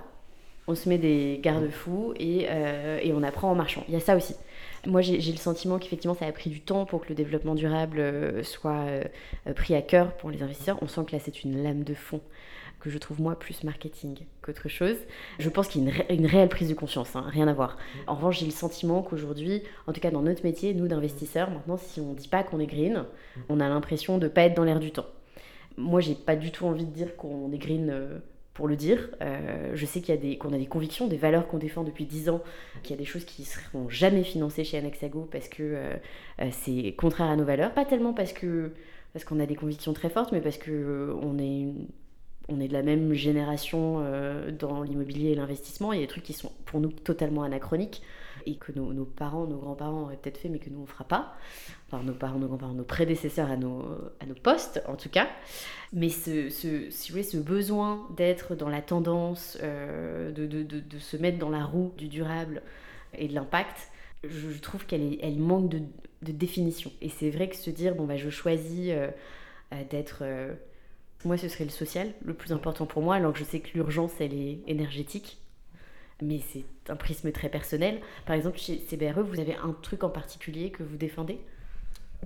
[0.67, 3.83] on se met des garde-fous et, euh, et, on apprend en marchant.
[3.87, 4.35] Il y a ça aussi.
[4.87, 7.99] Moi, j'ai le sentiment qu'effectivement, ça a pris du temps pour que le développement durable
[7.99, 9.03] euh, soit euh,
[9.55, 10.77] pris à cœur pour les investisseurs.
[10.81, 12.21] On sent que là, c'est une lame de fond.
[12.79, 14.97] que je trouve moi plus marketing qu'autre chose.
[15.39, 17.77] Je pense qu'il y a une, réelle prise de conscience, hein, rien à voir.
[18.05, 21.77] En revanche, j'ai le sentiment qu'aujourd'hui, en tout cas dans notre métier, nous d'investisseurs, maintenant,
[21.77, 23.05] si on ne dit pas qu'on est green,
[23.49, 25.07] on a l'impression de ne pas être dans l'air du temps.
[25.77, 27.89] Moi, j'ai pas du tout envie de dire qu'on est green.
[27.89, 28.19] Euh,
[28.55, 29.09] pour le dire.
[29.21, 31.83] Euh, je sais qu'il y a des, qu'on a des convictions, des valeurs qu'on défend
[31.83, 32.41] depuis 10 ans,
[32.83, 35.93] qu'il y a des choses qui ne seront jamais financées chez Anexago parce que euh,
[36.51, 37.73] c'est contraire à nos valeurs.
[37.73, 38.71] Pas tellement parce que
[39.11, 41.67] parce qu'on a des convictions très fortes, mais parce que on est
[42.47, 44.01] on est de la même génération
[44.57, 45.91] dans l'immobilier et l'investissement.
[45.91, 48.03] Il y a des trucs qui sont pour nous totalement anachroniques
[48.45, 51.03] et que nos, parents, nos grands-parents auraient peut-être fait, mais que nous on ne fera
[51.03, 51.35] pas.
[51.87, 53.83] Enfin, nos parents, nos grands-parents, nos prédécesseurs à nos,
[54.19, 55.27] à nos postes, en tout cas.
[55.93, 60.99] Mais ce, si vous ce besoin d'être dans la tendance, euh, de, de, de, de,
[60.99, 62.61] se mettre dans la roue du durable
[63.17, 63.89] et de l'impact,
[64.23, 65.81] je, trouve qu'elle elle manque de,
[66.21, 66.91] définition.
[67.01, 69.09] Et c'est vrai que se dire, bon, bah, je choisis euh,
[69.73, 70.23] euh, d'être
[71.25, 73.69] moi, ce serait le social, le plus important pour moi, alors que je sais que
[73.73, 75.37] l'urgence, elle est énergétique
[76.21, 77.99] mais c'est un prisme très personnel.
[78.25, 81.39] Par exemple, chez CBRE, vous avez un truc en particulier que vous défendez?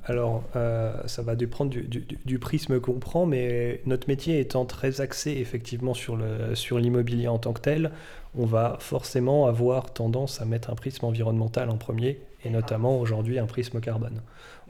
[0.05, 5.01] Alors, euh, ça va dépendre du, du, prisme qu'on prend, mais notre métier étant très
[5.01, 7.91] axé effectivement sur l'immobilier sur en tant que tel,
[8.37, 13.39] on va forcément avoir tendance à mettre un prisme environnemental en premier, et notamment aujourd'hui
[13.39, 14.21] un prisme carbone.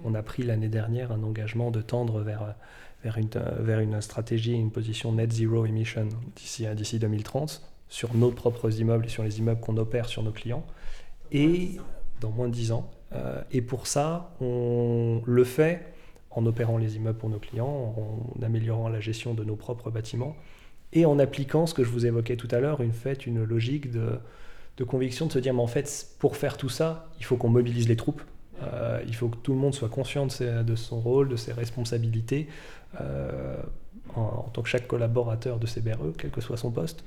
[0.03, 2.55] On a pris l'année dernière un engagement de tendre vers,
[3.03, 3.29] vers, une,
[3.59, 9.09] vers une stratégie, une position net zero emission d'ici 2030 sur nos propres immeubles et
[9.09, 10.65] sur les immeubles qu'on opère sur nos clients.
[11.31, 11.77] Et
[12.21, 12.89] dans moins de 10 ans.
[13.13, 15.85] Euh, et pour ça, on le fait
[16.31, 20.35] en opérant les immeubles pour nos clients, en améliorant la gestion de nos propres bâtiments
[20.93, 23.91] et en appliquant ce que je vous évoquais tout à l'heure, une fait, une logique
[23.91, 24.19] de,
[24.77, 27.49] de, conviction de se dire, mais en fait, pour faire tout ça, il faut qu'on
[27.49, 28.21] mobilise les troupes.
[28.61, 31.53] Euh, il faut que tout le monde soit conscient de, de son rôle, de ses
[31.53, 32.47] responsabilités,
[32.99, 33.55] euh,
[34.15, 37.03] en, en, tant que chaque collaborateur de CBRE, quel que soit son poste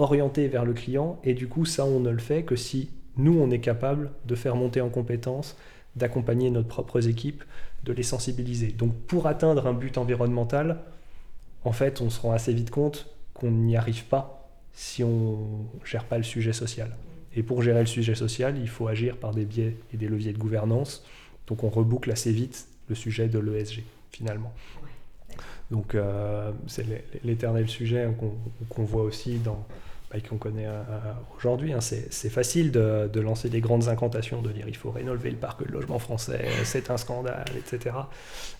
[0.00, 1.20] orienté vers le client.
[1.24, 4.34] Et du coup, ça, on ne le fait que si nous, on est capable de
[4.34, 5.56] faire monter en compétences,
[5.96, 7.44] d'accompagner notre propres équipes,
[7.84, 8.68] de les sensibiliser.
[8.68, 10.80] Donc, pour atteindre un but environnemental,
[11.64, 15.86] en fait, on se rend assez vite compte qu'on n'y arrive pas si on ne
[15.86, 16.96] gère pas le sujet social.
[17.34, 20.32] Et pour gérer le sujet social, il faut agir par des biais et des leviers
[20.32, 21.04] de gouvernance.
[21.46, 24.52] Donc on reboucle assez vite le sujet de l'ESG, finalement.
[25.70, 26.84] Donc euh, c'est
[27.24, 28.08] l'éternel sujet
[28.68, 29.64] qu'on voit aussi dans,
[30.10, 30.82] bah, qu'on connaît euh,
[31.36, 31.72] aujourd'hui.
[31.72, 31.80] Hein.
[31.80, 35.72] C'est facile de, lancer des grandes incantations, de dire il faut rénover le parc de
[35.72, 37.94] logement français, c'est un scandale, etc.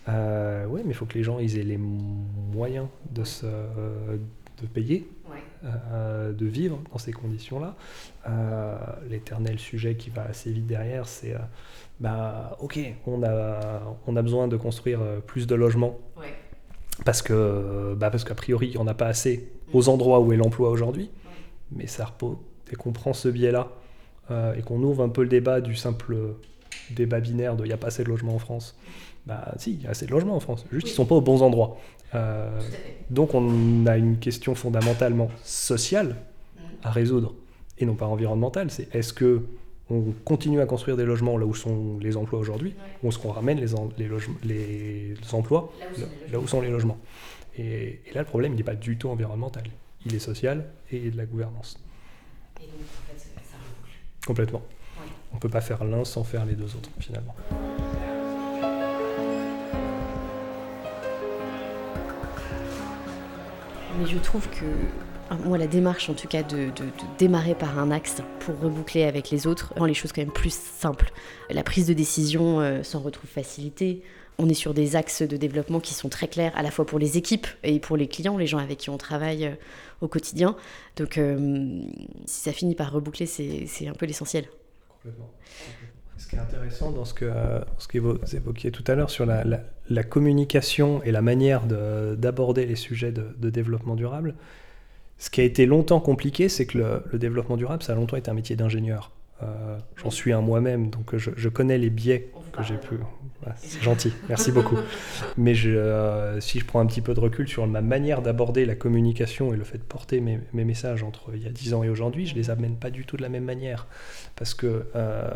[0.09, 4.67] Euh, oui, mais il faut que les gens ils aient les moyens de, se, de
[4.73, 5.09] payer,
[5.65, 7.75] de vivre dans ces conditions-là.
[9.09, 11.35] L'éternel sujet qui va assez vite derrière, c'est
[11.99, 15.99] bah, ok, on a, on a besoin de construire plus de logements
[17.05, 20.33] parce que bah parce qu'a priori il n'y en a pas assez aux endroits où
[20.33, 21.11] est l'emploi aujourd'hui.
[21.73, 22.37] Mais ça repose,
[22.69, 23.69] dès qu'on prend ce biais-là
[24.31, 26.17] euh, et qu'on ouvre un peu le débat du simple
[26.91, 28.77] débat binaire de il n'y a pas assez de logements en France,
[29.27, 31.15] bah si, il y a assez de logements en France, juste ils ne sont pas
[31.15, 31.77] aux bons endroits.
[32.15, 32.61] Euh,
[33.11, 36.17] donc on a une question fondamentalement sociale
[36.83, 37.35] à résoudre
[37.79, 38.71] et non pas environnementale.
[38.71, 39.43] C'est est-ce que
[39.91, 43.33] on continue à construire des logements là où sont les emplois aujourd'hui, ou est-ce qu'on
[43.33, 44.09] ramène les,
[44.45, 45.73] les, emplois
[46.31, 46.99] là où, sont les logements
[47.59, 49.65] et, là, le problème, il n'est pas du tout environnemental.
[50.07, 51.79] Il est social et de la gouvernance.
[52.59, 53.57] Et donc, en fait, ça
[54.25, 54.63] Complètement.
[55.33, 57.35] On ne peut pas faire l'un sans faire les deux autres, finalement.
[63.99, 64.65] Mais je trouve que
[65.37, 66.71] moi, la démarche, en tout cas, de,
[67.19, 70.53] démarrer par un axe pour reboucler avec les autres, rend les choses quand même plus
[70.53, 71.13] simples.
[71.49, 74.03] La prise de décision euh, s'en retrouve facilitée.
[74.39, 76.99] On est sur des axes de développement qui sont très clairs, à la fois pour
[76.99, 79.55] les équipes et pour les clients, les gens avec qui on travaille euh,
[80.01, 80.57] au quotidien.
[80.97, 81.81] Donc, euh,
[82.25, 84.47] si ça finit par reboucler, c'est un peu l'essentiel.
[84.89, 85.31] Complètement.
[86.17, 91.03] Ce qui est intéressant dans ce que, vous évoquiez tout à l'heure sur la, communication
[91.03, 94.35] et la manière d'aborder les sujets de développement durable,
[95.21, 96.79] ce qui a été longtemps compliqué, c'est que
[97.13, 99.13] le, développement durable, ça a longtemps été un métier d'ingénieur.
[99.43, 102.97] Euh, j'en suis un moi-même, donc je, connais les biais que j'ai pu.
[103.57, 104.79] c'est gentil, merci beaucoup.
[105.37, 108.75] Mais euh, si je prends un petit peu de recul sur ma manière d'aborder la
[108.75, 111.91] communication et le fait de porter mes, messages entre il y a 10 ans et
[111.91, 113.89] aujourd'hui, je les amène pas du tout de la même manière.
[114.37, 115.29] Parce que euh,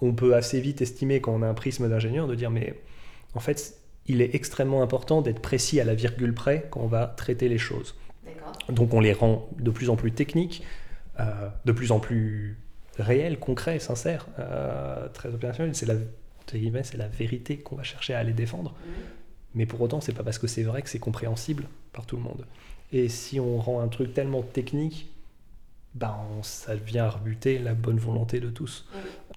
[0.00, 2.74] on peut assez vite estimer, quand on a un prisme d'ingénieur, de dire mais
[3.34, 3.75] en fait,
[4.08, 7.58] il est extrêmement important d'être précis à la virgule près quand on va traiter les
[7.58, 7.94] choses.
[8.68, 10.62] Donc on les rend de plus en plus techniques,
[11.20, 12.58] euh, de plus en plus
[12.98, 15.74] réels, concrets, sincères, euh, très opérationnels.
[15.74, 15.94] C'est la,
[16.46, 18.74] c'est la vérité qu'on va chercher à aller défendre.
[19.54, 22.22] Mais pour autant, c'est pas parce que c'est vrai que c'est compréhensible par tout le
[22.22, 22.44] monde.
[22.92, 25.10] Et si on rend un truc tellement technique,
[25.94, 28.86] bah ça vient rebuter la bonne volonté de tous.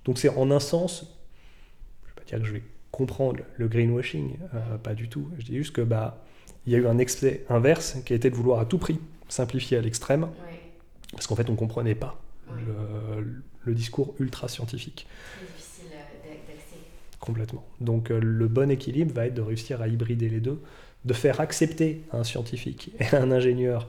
[0.05, 1.05] Donc c'est en un sens,
[2.03, 2.63] je vais pas dire que je vais
[2.99, 5.29] comprendre le greenwashing, euh, pas du tout.
[5.39, 6.21] Je dis juste que bah
[6.65, 8.99] il y a eu un excès inverse qui a été de vouloir à tout prix
[9.29, 10.27] simplifier à l'extrême,
[11.13, 12.21] parce qu'en fait on comprenait pas
[13.65, 15.07] le, discours ultra scientifique.
[15.39, 16.33] difficile euh.
[17.21, 17.63] Complètement.
[17.79, 20.59] Donc euh, le bon équilibre va être de réussir à hybrider les deux,
[21.05, 23.87] de faire accepter à un scientifique et à un ingénieur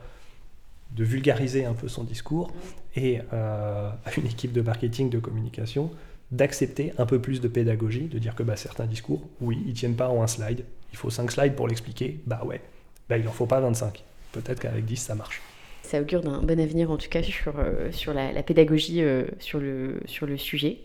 [0.95, 2.53] de vulgariser un peu son discours
[2.95, 5.91] et à une équipe de marketing, de communication,
[6.33, 9.97] d'accepter un peu plus de pédagogie, de dire que bah, certains discours, oui, ils tiennent
[9.97, 12.61] pas en un slide, il faut 5 slides pour l'expliquer, bah ouais,
[13.09, 14.05] bah, il en faut pas 25.
[14.33, 15.43] Peut-être qu'avec 10, ça marche.
[15.83, 19.59] Ça augure d'un bon avenir, en tout cas, sur, euh, sur la, pédagogie euh, sur,
[19.59, 20.79] le, sur le sujet.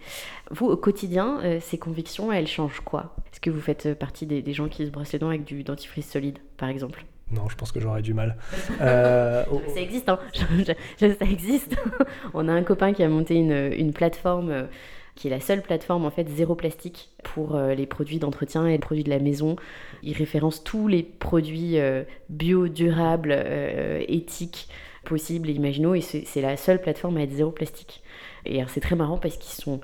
[0.49, 3.15] Vous, au quotidien, euh, ces convictions, elles changent quoi?
[3.31, 6.09] Est-ce que vous faites partie des, gens qui se brossent les dents avec du dentifrice
[6.09, 7.05] solide, par exemple?
[7.31, 8.35] Non, je pense que j'aurais du mal.
[8.79, 9.45] Ça
[9.77, 10.19] existe, hein
[10.97, 11.75] ça existe.
[12.33, 14.67] On a un copain qui a monté une, une plateforme
[15.15, 18.71] qui est la seule plateforme en fait zéro plastique pour euh, les produits d'entretien et
[18.71, 19.55] les produits de la maison.
[20.03, 24.67] Il référence tous les produits euh, bio, durables, euh, éthiques
[25.05, 28.03] possibles et imaginaux et c'est la seule plateforme à être zéro plastique.
[28.45, 29.79] Et c'est très marrant parce qu'ils sont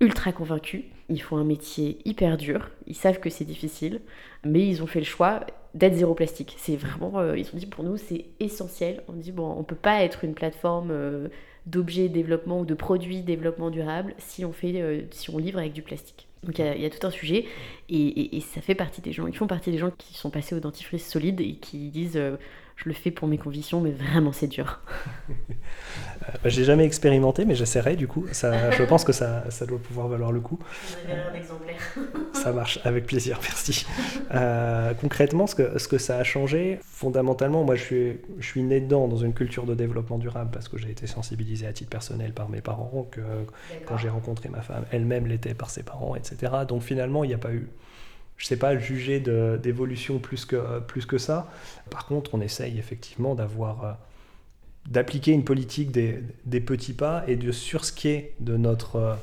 [0.00, 0.84] ultra convaincus.
[1.08, 2.70] Ils font un métier hyper dur.
[2.86, 4.00] Ils savent que c'est difficile,
[4.44, 5.40] mais ils ont fait le choix
[5.76, 6.56] d'être zéro plastique.
[6.58, 9.02] C'est vraiment, ils ont dit pour nous, c'est essentiel.
[9.08, 10.92] On dit bon, on peut pas être une plateforme
[11.66, 15.02] d'objets développement ou de produits développement durable si on, fait, euh,
[15.38, 16.28] livre avec du plastique.
[16.44, 17.44] Donc il y, a tout un sujet
[17.88, 20.60] et, ça fait partie des gens, ils font partie des gens qui sont passés au
[20.60, 22.36] dentifrice solide et qui disent euh,
[22.76, 24.80] je le fais pour mes convictions mais vraiment c'est dur.
[25.28, 25.32] Euh,
[26.20, 29.78] bah, j'ai jamais expérimenté mais j'essaierai du coup, ça, je pense que ça, ça doit
[29.78, 30.58] pouvoir valoir le coup.
[31.08, 31.80] un exemplaire.
[32.32, 33.86] ça marche, avec plaisir, merci.
[35.00, 38.80] concrètement, ce que, ce que ça a changé, fondamentalement, moi je suis, je suis né
[38.80, 42.32] dedans dans une culture de développement durable parce que j'ai été sensibilisé à titre personnel
[42.32, 43.20] par mes parents, que
[43.86, 46.52] quand j'ai rencontré ma femme, elle-même l'était par ses parents, etc.
[46.68, 47.68] Donc finalement, il n'y a pas eu,
[48.36, 51.50] je ne sais pas, juger d'évolution plus que, plus que ça.
[51.90, 53.92] Par contre, on essaye effectivement d'avoir, euh,
[54.88, 59.14] d'appliquer une politique des, petits pas et de sur ce qui est de notre euh,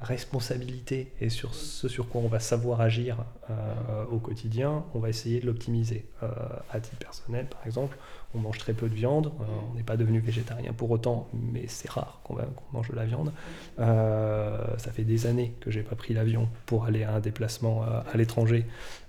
[0.00, 3.18] responsabilité et sur ce sur quoi on va savoir agir
[3.50, 6.06] euh, au quotidien, on va essayer de l'optimiser.
[6.22, 6.28] Euh,
[6.70, 7.96] à titre personnel, par exemple,
[8.34, 11.64] on mange très peu de viande, euh, on n'est pas devenu végétarien pour autant, mais
[11.66, 12.36] c'est rare qu'on
[12.72, 13.32] mange de la viande.
[13.78, 18.16] ça fait des années que j'ai pas pris l'avion pour aller à un déplacement à
[18.16, 18.64] l'étranger.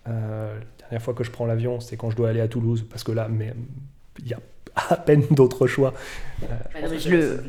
[0.05, 3.03] la dernière fois que je prends l'avion, c'est quand je dois aller à Toulouse, parce
[3.03, 3.29] que là,
[4.19, 4.39] il y a
[4.75, 5.93] à peine d'autres choix.
[6.41, 6.47] Bah
[6.97, 7.43] je le...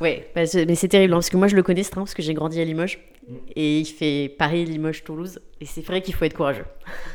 [0.00, 2.12] Oui, bah, mais c'est terrible, hein, parce que moi je le connais ce train, parce
[2.12, 3.34] que j'ai grandi à Limoges, mm.
[3.54, 6.66] et il fait Paris, Limoges, Toulouse, et c'est vrai qu'il faut être courageux.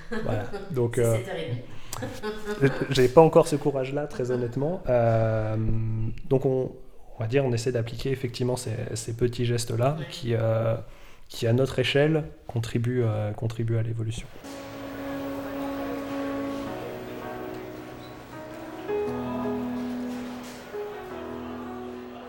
[0.09, 0.97] Voilà, donc...
[0.97, 1.15] Euh,
[2.89, 4.81] j'ai pas encore ce courage-là, très honnêtement.
[4.89, 5.55] Euh,
[6.29, 6.71] donc on,
[7.19, 10.75] va dire, on essaie d'appliquer effectivement ces, petits gestes-là, qui, euh,
[11.27, 13.03] qui à notre échelle contribuent,
[13.35, 14.27] contribuent à l'évolution.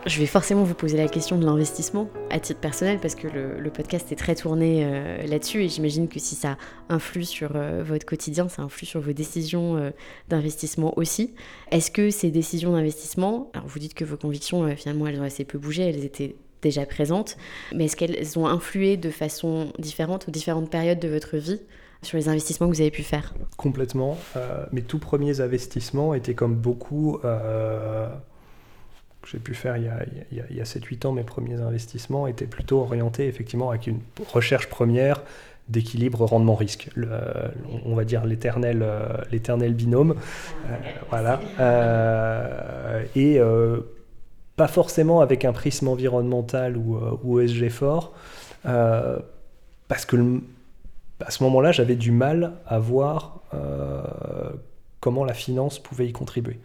[0.04, 3.70] Je vais forcément vous poser la question de l'investissement à titre personnel parce que le,
[3.70, 8.04] podcast est très tourné euh, là-dessus et j'imagine que si ça influe sur euh, votre
[8.04, 9.90] quotidien, ça influe sur vos décisions euh,
[10.28, 11.34] d'investissement aussi.
[11.70, 15.44] Est-ce que ces décisions d'investissement, alors vous dites que vos convictions finalement elles ont assez
[15.44, 17.36] peu bougé, elles étaient déjà présentes,
[17.72, 21.60] mais est-ce qu'elles ont influé de façon différente aux différentes périodes de votre vie
[22.02, 23.34] sur les investissements que vous avez pu faire?
[23.56, 24.18] Complètement.
[24.72, 27.20] mes tout premiers investissements étaient comme beaucoup
[29.22, 32.26] que j'ai pu faire il y a, il y a, 7-8 ans, mes premiers investissements
[32.26, 34.00] étaient plutôt orientés effectivement avec une
[34.32, 35.22] recherche première
[35.68, 36.90] d'équilibre rendement-risque.
[37.84, 40.12] on va dire l'éternel, euh, l'éternel binôme.
[40.66, 40.76] Euh,
[41.10, 41.40] voilà.
[41.60, 43.40] Euh, et
[44.56, 48.12] pas forcément avec un prisme environnemental ou, ou ESG fort,
[48.62, 50.40] parce que
[51.24, 53.40] à ce moment-là, j'avais du mal à voir
[55.00, 56.58] comment la finance pouvait y contribuer.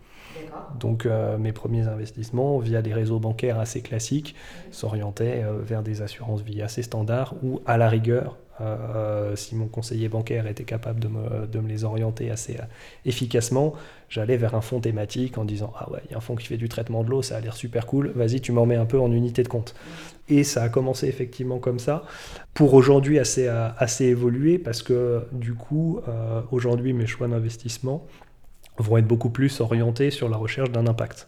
[0.79, 4.35] Donc euh, mes premiers investissements via des réseaux bancaires assez classiques
[4.71, 9.67] s'orientaient euh, vers des assurances vie assez standards ou à la rigueur, euh, si mon
[9.67, 12.57] conseiller bancaire était capable de me, les orienter assez
[13.05, 13.73] efficacement,
[14.09, 16.47] j'allais vers un fonds thématique en disant Ah ouais, il y a un fonds qui
[16.47, 18.85] fait du traitement de l'eau, ça a l'air super cool, vas-y, tu m'en mets un
[18.85, 19.75] peu en unité de compte.
[20.29, 22.03] Et ça a commencé effectivement comme ça,
[22.53, 26.01] pour aujourd'hui assez, assez évoluer, parce que du coup,
[26.51, 28.05] aujourd'hui, mes choix d'investissement,
[28.77, 31.27] vont être beaucoup plus orientés sur la recherche d'un impact.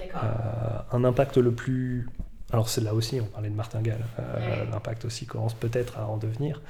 [0.00, 0.18] Euh,
[0.92, 2.06] un impact le plus
[2.52, 4.00] Alors c'est là aussi, on parlait de martingale,
[4.70, 6.60] l'impact aussi commence peut-être à en devenir.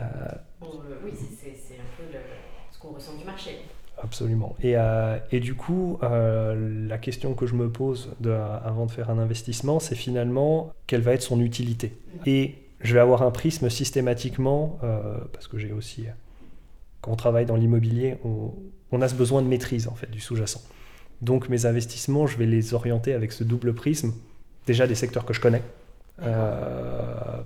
[0.00, 2.18] oui, c'est un peu
[2.72, 3.58] ce qu'on ressent du marché.
[4.02, 4.54] Absolument.
[4.62, 4.74] Et,
[5.30, 9.80] et du coup, la question que je me pose de, avant de faire un investissement,
[9.80, 11.96] c'est finalement quelle va être son utilité?
[12.26, 14.78] Et je vais avoir un prisme systématiquement,
[15.32, 16.06] parce que j'ai aussi
[17.04, 18.54] quand on travaille dans l'immobilier, on,
[18.92, 20.62] a ce besoin de maîtrise en fait du sous-jacent.
[21.22, 24.12] Donc mes investissements, je vais les orienter avec ce double prisme.
[24.66, 25.62] Déjà des secteurs que je connais,
[26.22, 27.42] euh,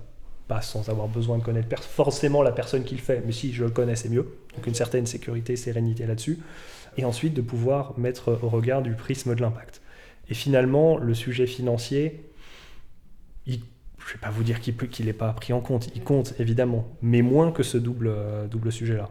[0.47, 3.63] pas sans avoir besoin de connaître forcément la personne qui le fait, mais si je
[3.63, 4.37] le connais, c'est mieux.
[4.55, 6.39] Donc une certaine sécurité, sérénité là-dessus.
[6.97, 9.81] Et ensuite de pouvoir mettre au regard du prisme de l'impact.
[10.29, 12.29] Et finalement, le sujet financier,
[14.09, 16.87] je ne vais pas vous dire qu'il n'est pas pris en compte, il compte évidemment,
[17.01, 19.09] mais moins que ce double, euh, double sujet-là.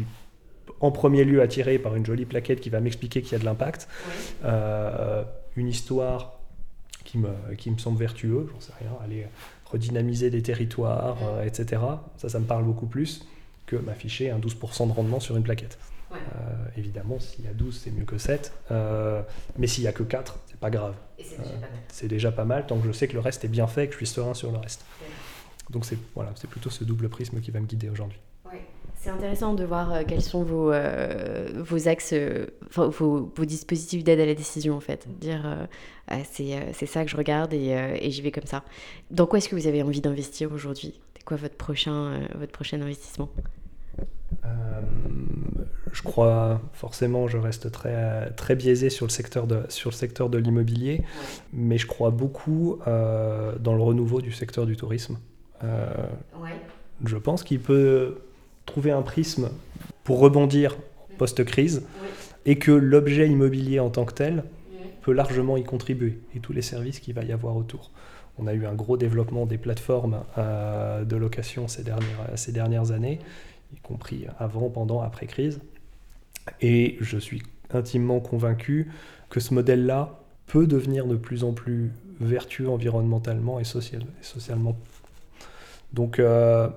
[0.00, 3.34] Euh, suis en premier lieu attiré par une jolie plaquette qui va m'expliquer qu'il y
[3.34, 3.88] a de l'impact,
[4.44, 5.24] euh,
[5.56, 6.38] une histoire
[7.04, 9.26] qui me, qui me semble vertueuse, j'en sais rien, aller
[9.64, 11.82] redynamiser des territoires, etc.
[12.16, 13.26] Ça, ça me parle beaucoup plus
[13.66, 15.78] que m'afficher un 12% de rendement sur une plaquette.
[16.76, 18.52] évidemment, s'il y a 12, c'est mieux que 7.
[19.58, 20.94] mais s'il n'y a que 4, c'est pas grave.
[21.88, 23.86] c'est déjà, pas mal tant que je sais que le reste est bien fait et
[23.86, 24.84] que je suis serein sur le reste.
[25.70, 28.18] Donc c'est voilà, c'est plutôt ce double prisme qui va me guider aujourd'hui.
[29.08, 32.44] C'est intéressant de voir euh, quels sont vos, euh, vos axes, euh,
[32.74, 35.06] vos, vos, dispositifs d'aide à la décision en fait.
[35.18, 35.66] Dire
[36.08, 37.68] ah, c'est ça que je regarde et,
[38.02, 38.64] et j'y vais comme ça.
[39.10, 41.00] Dans quoi est-ce que vous avez envie d'investir aujourd'hui?
[41.16, 43.30] C'est quoi votre prochain, votre prochain investissement?
[45.90, 50.28] Je crois forcément, je reste très, très biaisé sur le secteur de, sur le secteur
[50.28, 51.00] de l'immobilier,
[51.54, 55.16] mais je crois beaucoup euh, dans le renouveau du secteur du tourisme.
[55.64, 55.86] Euh,
[57.06, 58.18] je pense qu'il peut
[58.68, 59.50] trouver un prisme
[60.04, 60.76] pour rebondir
[61.16, 61.82] post-crise
[62.44, 64.44] et que l'objet immobilier en tant que tel
[65.02, 67.90] peut largement y contribuer et tous les services qu'il va y avoir autour.
[68.38, 72.92] On a eu un gros développement des plateformes euh, de location ces dernières, ces dernières
[72.92, 73.18] années,
[73.74, 75.60] y compris avant, pendant, après crise.
[76.60, 78.90] Et je suis intimement convaincu
[79.30, 81.90] que ce modèle-là peut devenir de plus en plus
[82.20, 84.76] vertueux environnementalement et, social, et socialement.
[85.92, 86.68] Donc euh,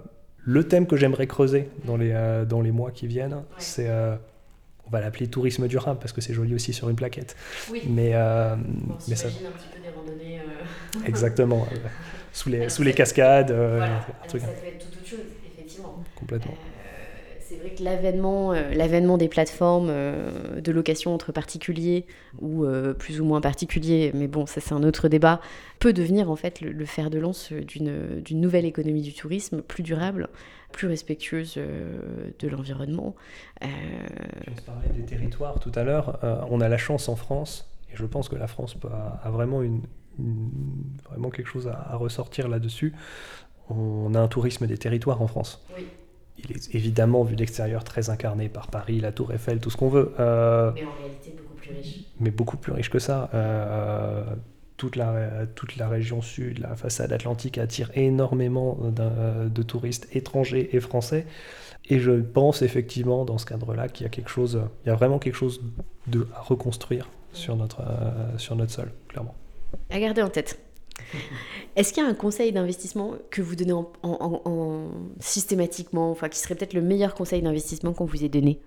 [0.44, 3.89] le thème que j'aimerais creuser dans les, euh, dans les mois qui viennent, c'est...
[3.89, 4.16] Euh,
[4.88, 7.38] on va l'appeler tourisme durable parce que c'est joli aussi sur une plaquette.
[7.72, 7.84] Oui.
[7.88, 9.28] Mais, bon, mais ça...
[9.28, 10.42] un petit peu des randonnées.
[11.06, 11.66] Exactement.
[12.34, 13.52] sous, les, sous les cascades.
[13.52, 14.06] Voilà.
[14.28, 16.04] ça peut être tout autre chose, effectivement.
[16.16, 16.56] Complètement
[17.52, 22.06] c'est vrai que l'avènement, euh, l'avènement des plateformes euh, de location entre particuliers
[22.39, 25.41] ou euh, plus ou moins particuliers, mais bon, ça c'est un autre débat,
[25.80, 29.84] peut devenir en fait le, fer de lance d'une, d'une nouvelle économie du tourisme plus
[29.84, 30.30] durable,
[30.72, 33.16] plus respectueuse de l'environnement.
[33.62, 36.20] Je parlais des territoires tout à l'heure.
[36.49, 38.78] on a la chance en France, et je pense que la France
[39.24, 39.82] a, vraiment, une,
[41.10, 42.93] vraiment quelque chose à, à ressortir là-dessus.
[43.70, 45.66] On a un tourisme des territoires en France.
[45.78, 45.86] Oui
[46.38, 49.90] il est évidemment, vu l'extérieur, très incarné par Paris, la Tour Eiffel, tout ce qu'on
[49.90, 50.14] veut.
[50.20, 52.00] Euh, mais en réalité, beaucoup plus riche.
[52.20, 53.30] Mais beaucoup plus riche que ça.
[53.34, 54.24] Euh,
[54.78, 60.80] toute, la, toute la région sud, la façade atlantique attire énormément de touristes étrangers et
[60.80, 61.26] français.
[61.90, 64.96] Et je pense effectivement, dans ce cadre-là, qu'il y a quelque chose, il y a
[64.96, 65.62] vraiment quelque chose
[66.08, 69.36] de, à reconstruire sur notre, euh, sur notre sol, clairement.
[69.90, 70.60] À garder en tête.
[71.76, 74.89] Est-ce qu'il y a un conseil d'investissement que vous donnez en,
[75.20, 78.59] systématiquement, enfin qui serait peut-être le meilleur conseil d'investissement qu'on vous ait donné?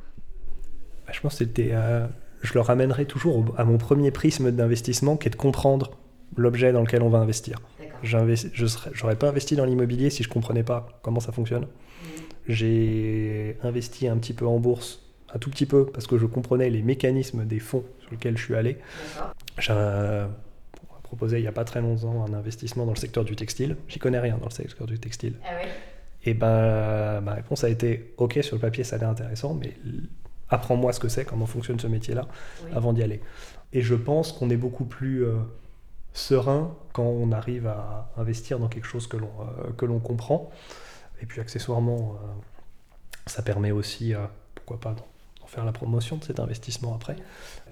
[1.06, 2.06] Bah, Je pense que c'était, euh,
[2.42, 5.90] je le ramènerai toujours à mon premier prisme d'investissement, qui est de comprendre
[6.36, 7.60] l'objet dans lequel on va investir.
[8.02, 11.62] Je n'aurais pas investi dans l'immobilier si je comprenais pas comment ça fonctionne.
[11.62, 11.68] Mmh.
[12.48, 16.70] J'ai investi un petit peu en bourse, un tout petit peu, parce que je comprenais
[16.70, 18.78] les mécanismes des fonds sur lesquels je suis allé.
[19.58, 19.72] J'ai
[21.22, 23.76] il n'y a pas très longtemps un investissement dans le secteur du textile.
[23.88, 25.34] J'y connais rien dans le secteur du textile.
[25.44, 25.52] Ah
[26.26, 29.74] et ben ma réponse a été ok sur le papier ça a l'air intéressant, mais
[30.48, 32.26] apprends-moi ce que c'est, comment fonctionne ce métier-là
[32.74, 33.20] avant d'y aller.
[33.72, 35.36] Et je pense qu'on est beaucoup plus euh,
[36.12, 40.50] serein quand on arrive à investir dans quelque chose que l'on euh, que l'on comprend.
[41.20, 42.26] Et puis accessoirement, euh,
[43.26, 44.14] ça permet aussi,
[44.54, 47.16] pourquoi pas, d'en faire la promotion de cet investissement après.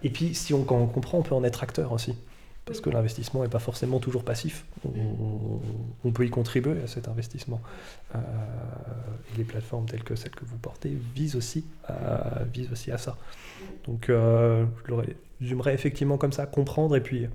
[0.02, 2.16] Et puis si on, quand on comprend, on peut en être acteur aussi
[2.64, 4.64] parce que l'investissement n'est pas forcément toujours passif.
[6.04, 7.60] On, peut y contribuer à cet investissement.
[8.14, 8.18] Euh,
[9.32, 12.98] et les plateformes telles que celles que vous portez visent aussi à, visent aussi à
[12.98, 13.16] ça.
[13.84, 14.64] Donc euh,
[15.40, 17.26] je le effectivement comme ça, comprendre et puis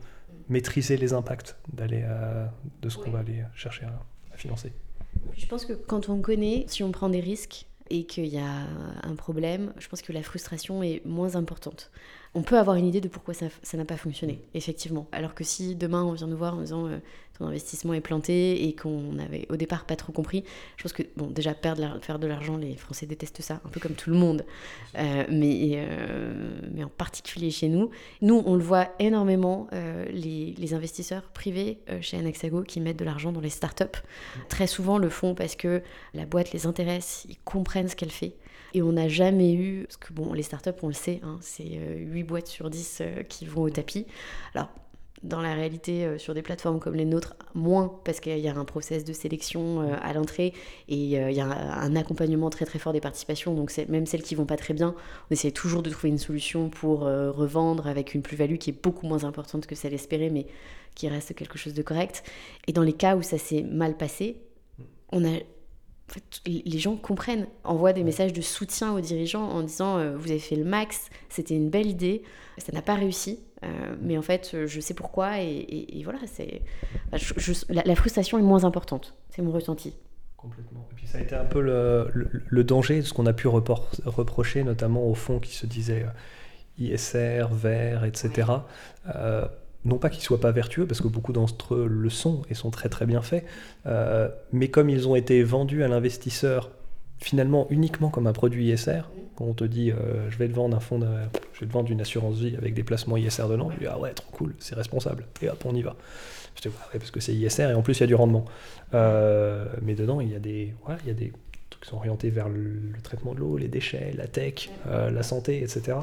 [0.49, 2.05] maîtriser les impacts d'aller
[2.81, 4.71] de ce qu'on va aller chercher à, financer.
[5.35, 8.67] Je pense que quand on connaît, si on prend des risques, et qu'il y a
[9.03, 11.91] un problème, je pense que la frustration est moins importante.
[12.33, 15.07] On peut avoir une idée de pourquoi ça n'a pas fonctionné, effectivement.
[15.11, 16.99] Alors que si demain on vient nous voir en disant euh,
[17.37, 20.43] ton investissement est planté et qu'on n'avait au départ pas trop compris,
[20.77, 23.79] je pense que, bon, déjà, perdre faire de l'argent, les Français détestent ça, un peu
[23.79, 24.45] comme tout le monde,
[24.97, 27.89] euh, mais, euh, mais en particulier chez nous.
[28.21, 29.67] Nous, on le voit énormément,
[30.11, 33.85] les, les, investisseurs privés chez Anaxago qui mettent de l'argent dans les startups,
[34.49, 35.81] très souvent le font parce que
[36.13, 38.33] la boîte les intéresse, ils comprennent ce qu'elle fait.
[38.73, 41.63] Et on n'a jamais eu, parce que bon, les startups, on le sait, hein, c'est
[41.63, 44.05] 8 euh, boîtes sur 10 euh, qui vont au tapis.
[44.53, 44.69] Alors,
[45.23, 48.55] dans la réalité, euh, sur des plateformes comme les nôtres, moins, parce qu'il y a
[48.55, 50.53] un process de sélection à l'entrée
[50.89, 53.53] et il y a un, accompagnement très très fort des participations.
[53.55, 54.93] Donc, même celles qui vont pas très bien,
[55.29, 59.07] on essaie toujours de trouver une solution pour revendre avec une plus-value qui est beaucoup
[59.07, 60.45] moins importante que celle espérée, mais
[60.93, 62.23] qui reste quelque chose de correct.
[62.67, 64.37] Et dans les cas où ça s'est mal passé,
[65.11, 65.39] on a
[66.09, 70.15] en fait, les gens comprennent, envoient des messages de soutien aux dirigeants en disant euh,
[70.15, 72.23] vous avez fait le max, c'était une belle idée,
[72.57, 76.61] ça n'a pas réussi, euh, mais en fait euh, je sais pourquoi et, voilà, c'est
[77.11, 79.95] la, frustration est moins importante, c'est mon ressenti.
[80.37, 80.87] Complètement.
[80.91, 83.47] Et puis ça a été un peu le, le, danger de ce qu'on a pu
[83.47, 86.05] reprocher, notamment au fond qui se disait
[86.77, 88.45] ISR, vert, etc
[89.87, 92.69] non pas qu'ils soient pas vertueux, parce que beaucoup d'entre eux le sont et sont
[92.69, 93.45] très très bien faits,
[93.85, 96.69] euh, mais comme ils ont été vendus à l'investisseur
[97.19, 99.01] finalement uniquement comme un produit ISR,
[99.35, 100.99] quand on te dit euh, je vais te vendre un fonds,
[101.53, 103.97] je vais te vendre une assurance vie avec des placements ISR dedans, tu dis ah
[103.97, 105.95] ouais trop cool, c'est responsable, et hop on y va.
[106.61, 108.45] Je ouais, parce que c'est ISR et en plus il y a du rendement.
[108.93, 110.73] Euh, mais dedans il y a des,
[111.03, 111.31] il y a des
[111.69, 115.61] trucs qui sont orientés vers le, traitement de l'eau, les déchets, la tech, la santé,
[115.61, 115.97] etc.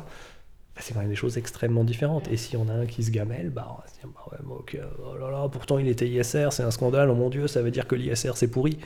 [0.75, 2.29] Bah, c'est quand même des choses extrêmement différentes.
[2.29, 4.81] Et si on a un qui se gamelle, bah, on va se dire, bah ouais,
[5.05, 7.71] oh là là, pourtant il était ISR, c'est un scandale, oh mon Dieu, ça veut
[7.71, 8.79] dire que l'ISR c'est pourri.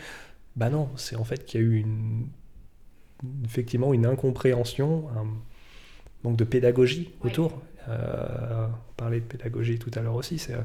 [0.56, 2.26] Bah non, c'est en fait qu'il y a eu une,
[3.44, 5.26] effectivement une incompréhension, un
[6.24, 7.60] manque de pédagogie autour.
[7.88, 10.60] Euh, on parlait de pédagogie tout à l'heure aussi, c'est euh,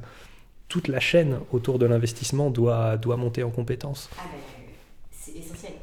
[0.68, 4.10] toute la chaîne autour de l'investissement doit, doit monter en compétences.
[4.18, 4.24] Ah
[5.12, 5.74] c'est essentiel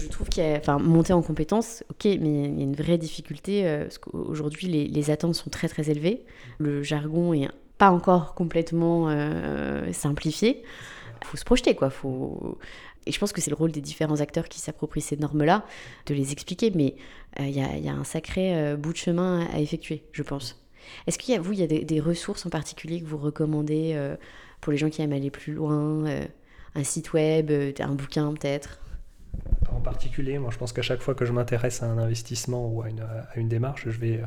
[0.00, 2.74] je trouve qu'il y a, enfin, monter en compétences, ok, mais il y a une
[2.74, 6.24] vraie difficulté euh, parce qu'aujourd'hui les, attentes sont très très élevées.
[6.58, 10.62] Le jargon est pas encore complètement euh, simplifié.
[11.24, 11.90] Faut se projeter, quoi.
[11.90, 12.58] Faut...
[13.06, 15.64] Et je pense que c'est le rôle des différents acteurs qui s'approprient ces normes-là
[16.06, 16.96] de les expliquer, mais
[17.40, 20.62] euh, il y, a un sacré bout de chemin à effectuer, je pense.
[21.06, 23.98] Est-ce qu'il y a, vous, il y a des, ressources en particulier que vous recommandez
[24.60, 26.04] pour les gens qui aiment aller plus loin
[26.74, 28.80] Un site web, un bouquin peut-être?
[29.90, 30.38] Particulier.
[30.38, 33.00] Moi, je pense qu'à chaque fois que je m'intéresse à un investissement ou à une,
[33.00, 34.20] à une, démarche, je vais,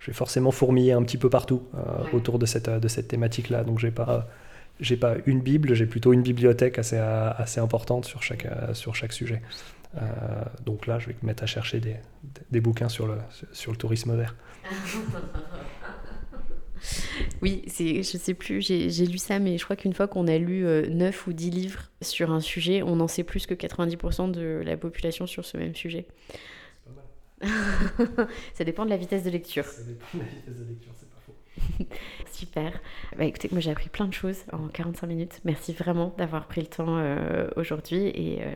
[0.00, 1.78] je vais forcément fourmiller un petit peu partout euh,
[2.12, 3.64] autour de cette, de cette thématique-là.
[3.64, 4.28] Donc, j'ai pas,
[4.80, 9.12] j'ai pas une bible, j'ai plutôt une bibliothèque assez, assez importante sur chaque, sur chaque
[9.12, 9.42] sujet.
[9.96, 10.00] Euh,
[10.64, 11.96] donc là, je vais me mettre à chercher des,
[12.50, 13.16] des bouquins sur le,
[13.52, 14.34] sur le tourisme vert.
[17.42, 20.38] Oui, c'est, je sais plus, j'ai, lu ça, mais je crois qu'une fois qu'on a
[20.38, 24.30] lu euh, 9 ou 10 livres sur un sujet, on en sait plus que 90%
[24.30, 26.06] de la population sur ce même sujet.
[28.54, 29.64] ça dépend de la vitesse de lecture.
[29.64, 31.86] Ça dépend de la vitesse de lecture, c'est pas faux.
[32.32, 32.80] Super.
[33.16, 35.40] Bah, écoutez, moi j'ai appris plein de choses en 45 minutes.
[35.44, 38.52] Merci vraiment d'avoir pris le temps euh, aujourd'hui et euh,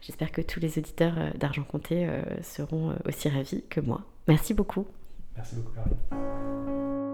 [0.00, 2.08] j'espère que tous les auditeurs euh, d'Argent Compté
[2.42, 4.02] seront aussi ravis que moi.
[4.28, 4.86] Merci beaucoup.
[5.36, 7.09] Merci beaucoup, Caroline.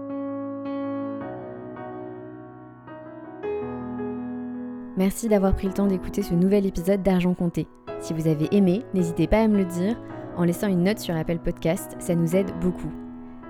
[4.97, 7.67] Merci d'avoir pris le temps d'écouter ce nouvel épisode d'Argent Compté.
[7.99, 9.95] Si vous avez aimé, n'hésitez pas à me le dire
[10.35, 12.91] en laissant une note sur Apple Podcast, ça nous aide beaucoup.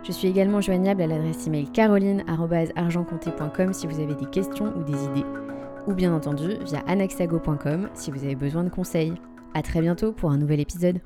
[0.04, 5.06] Je suis également joignable à l'adresse email caroline.argentcompté.com si vous avez des questions ou des
[5.06, 5.26] idées,
[5.88, 9.14] ou bien entendu via anaxago.com si vous avez besoin de conseils.
[9.54, 11.00] A très bientôt pour un nouvel épisode.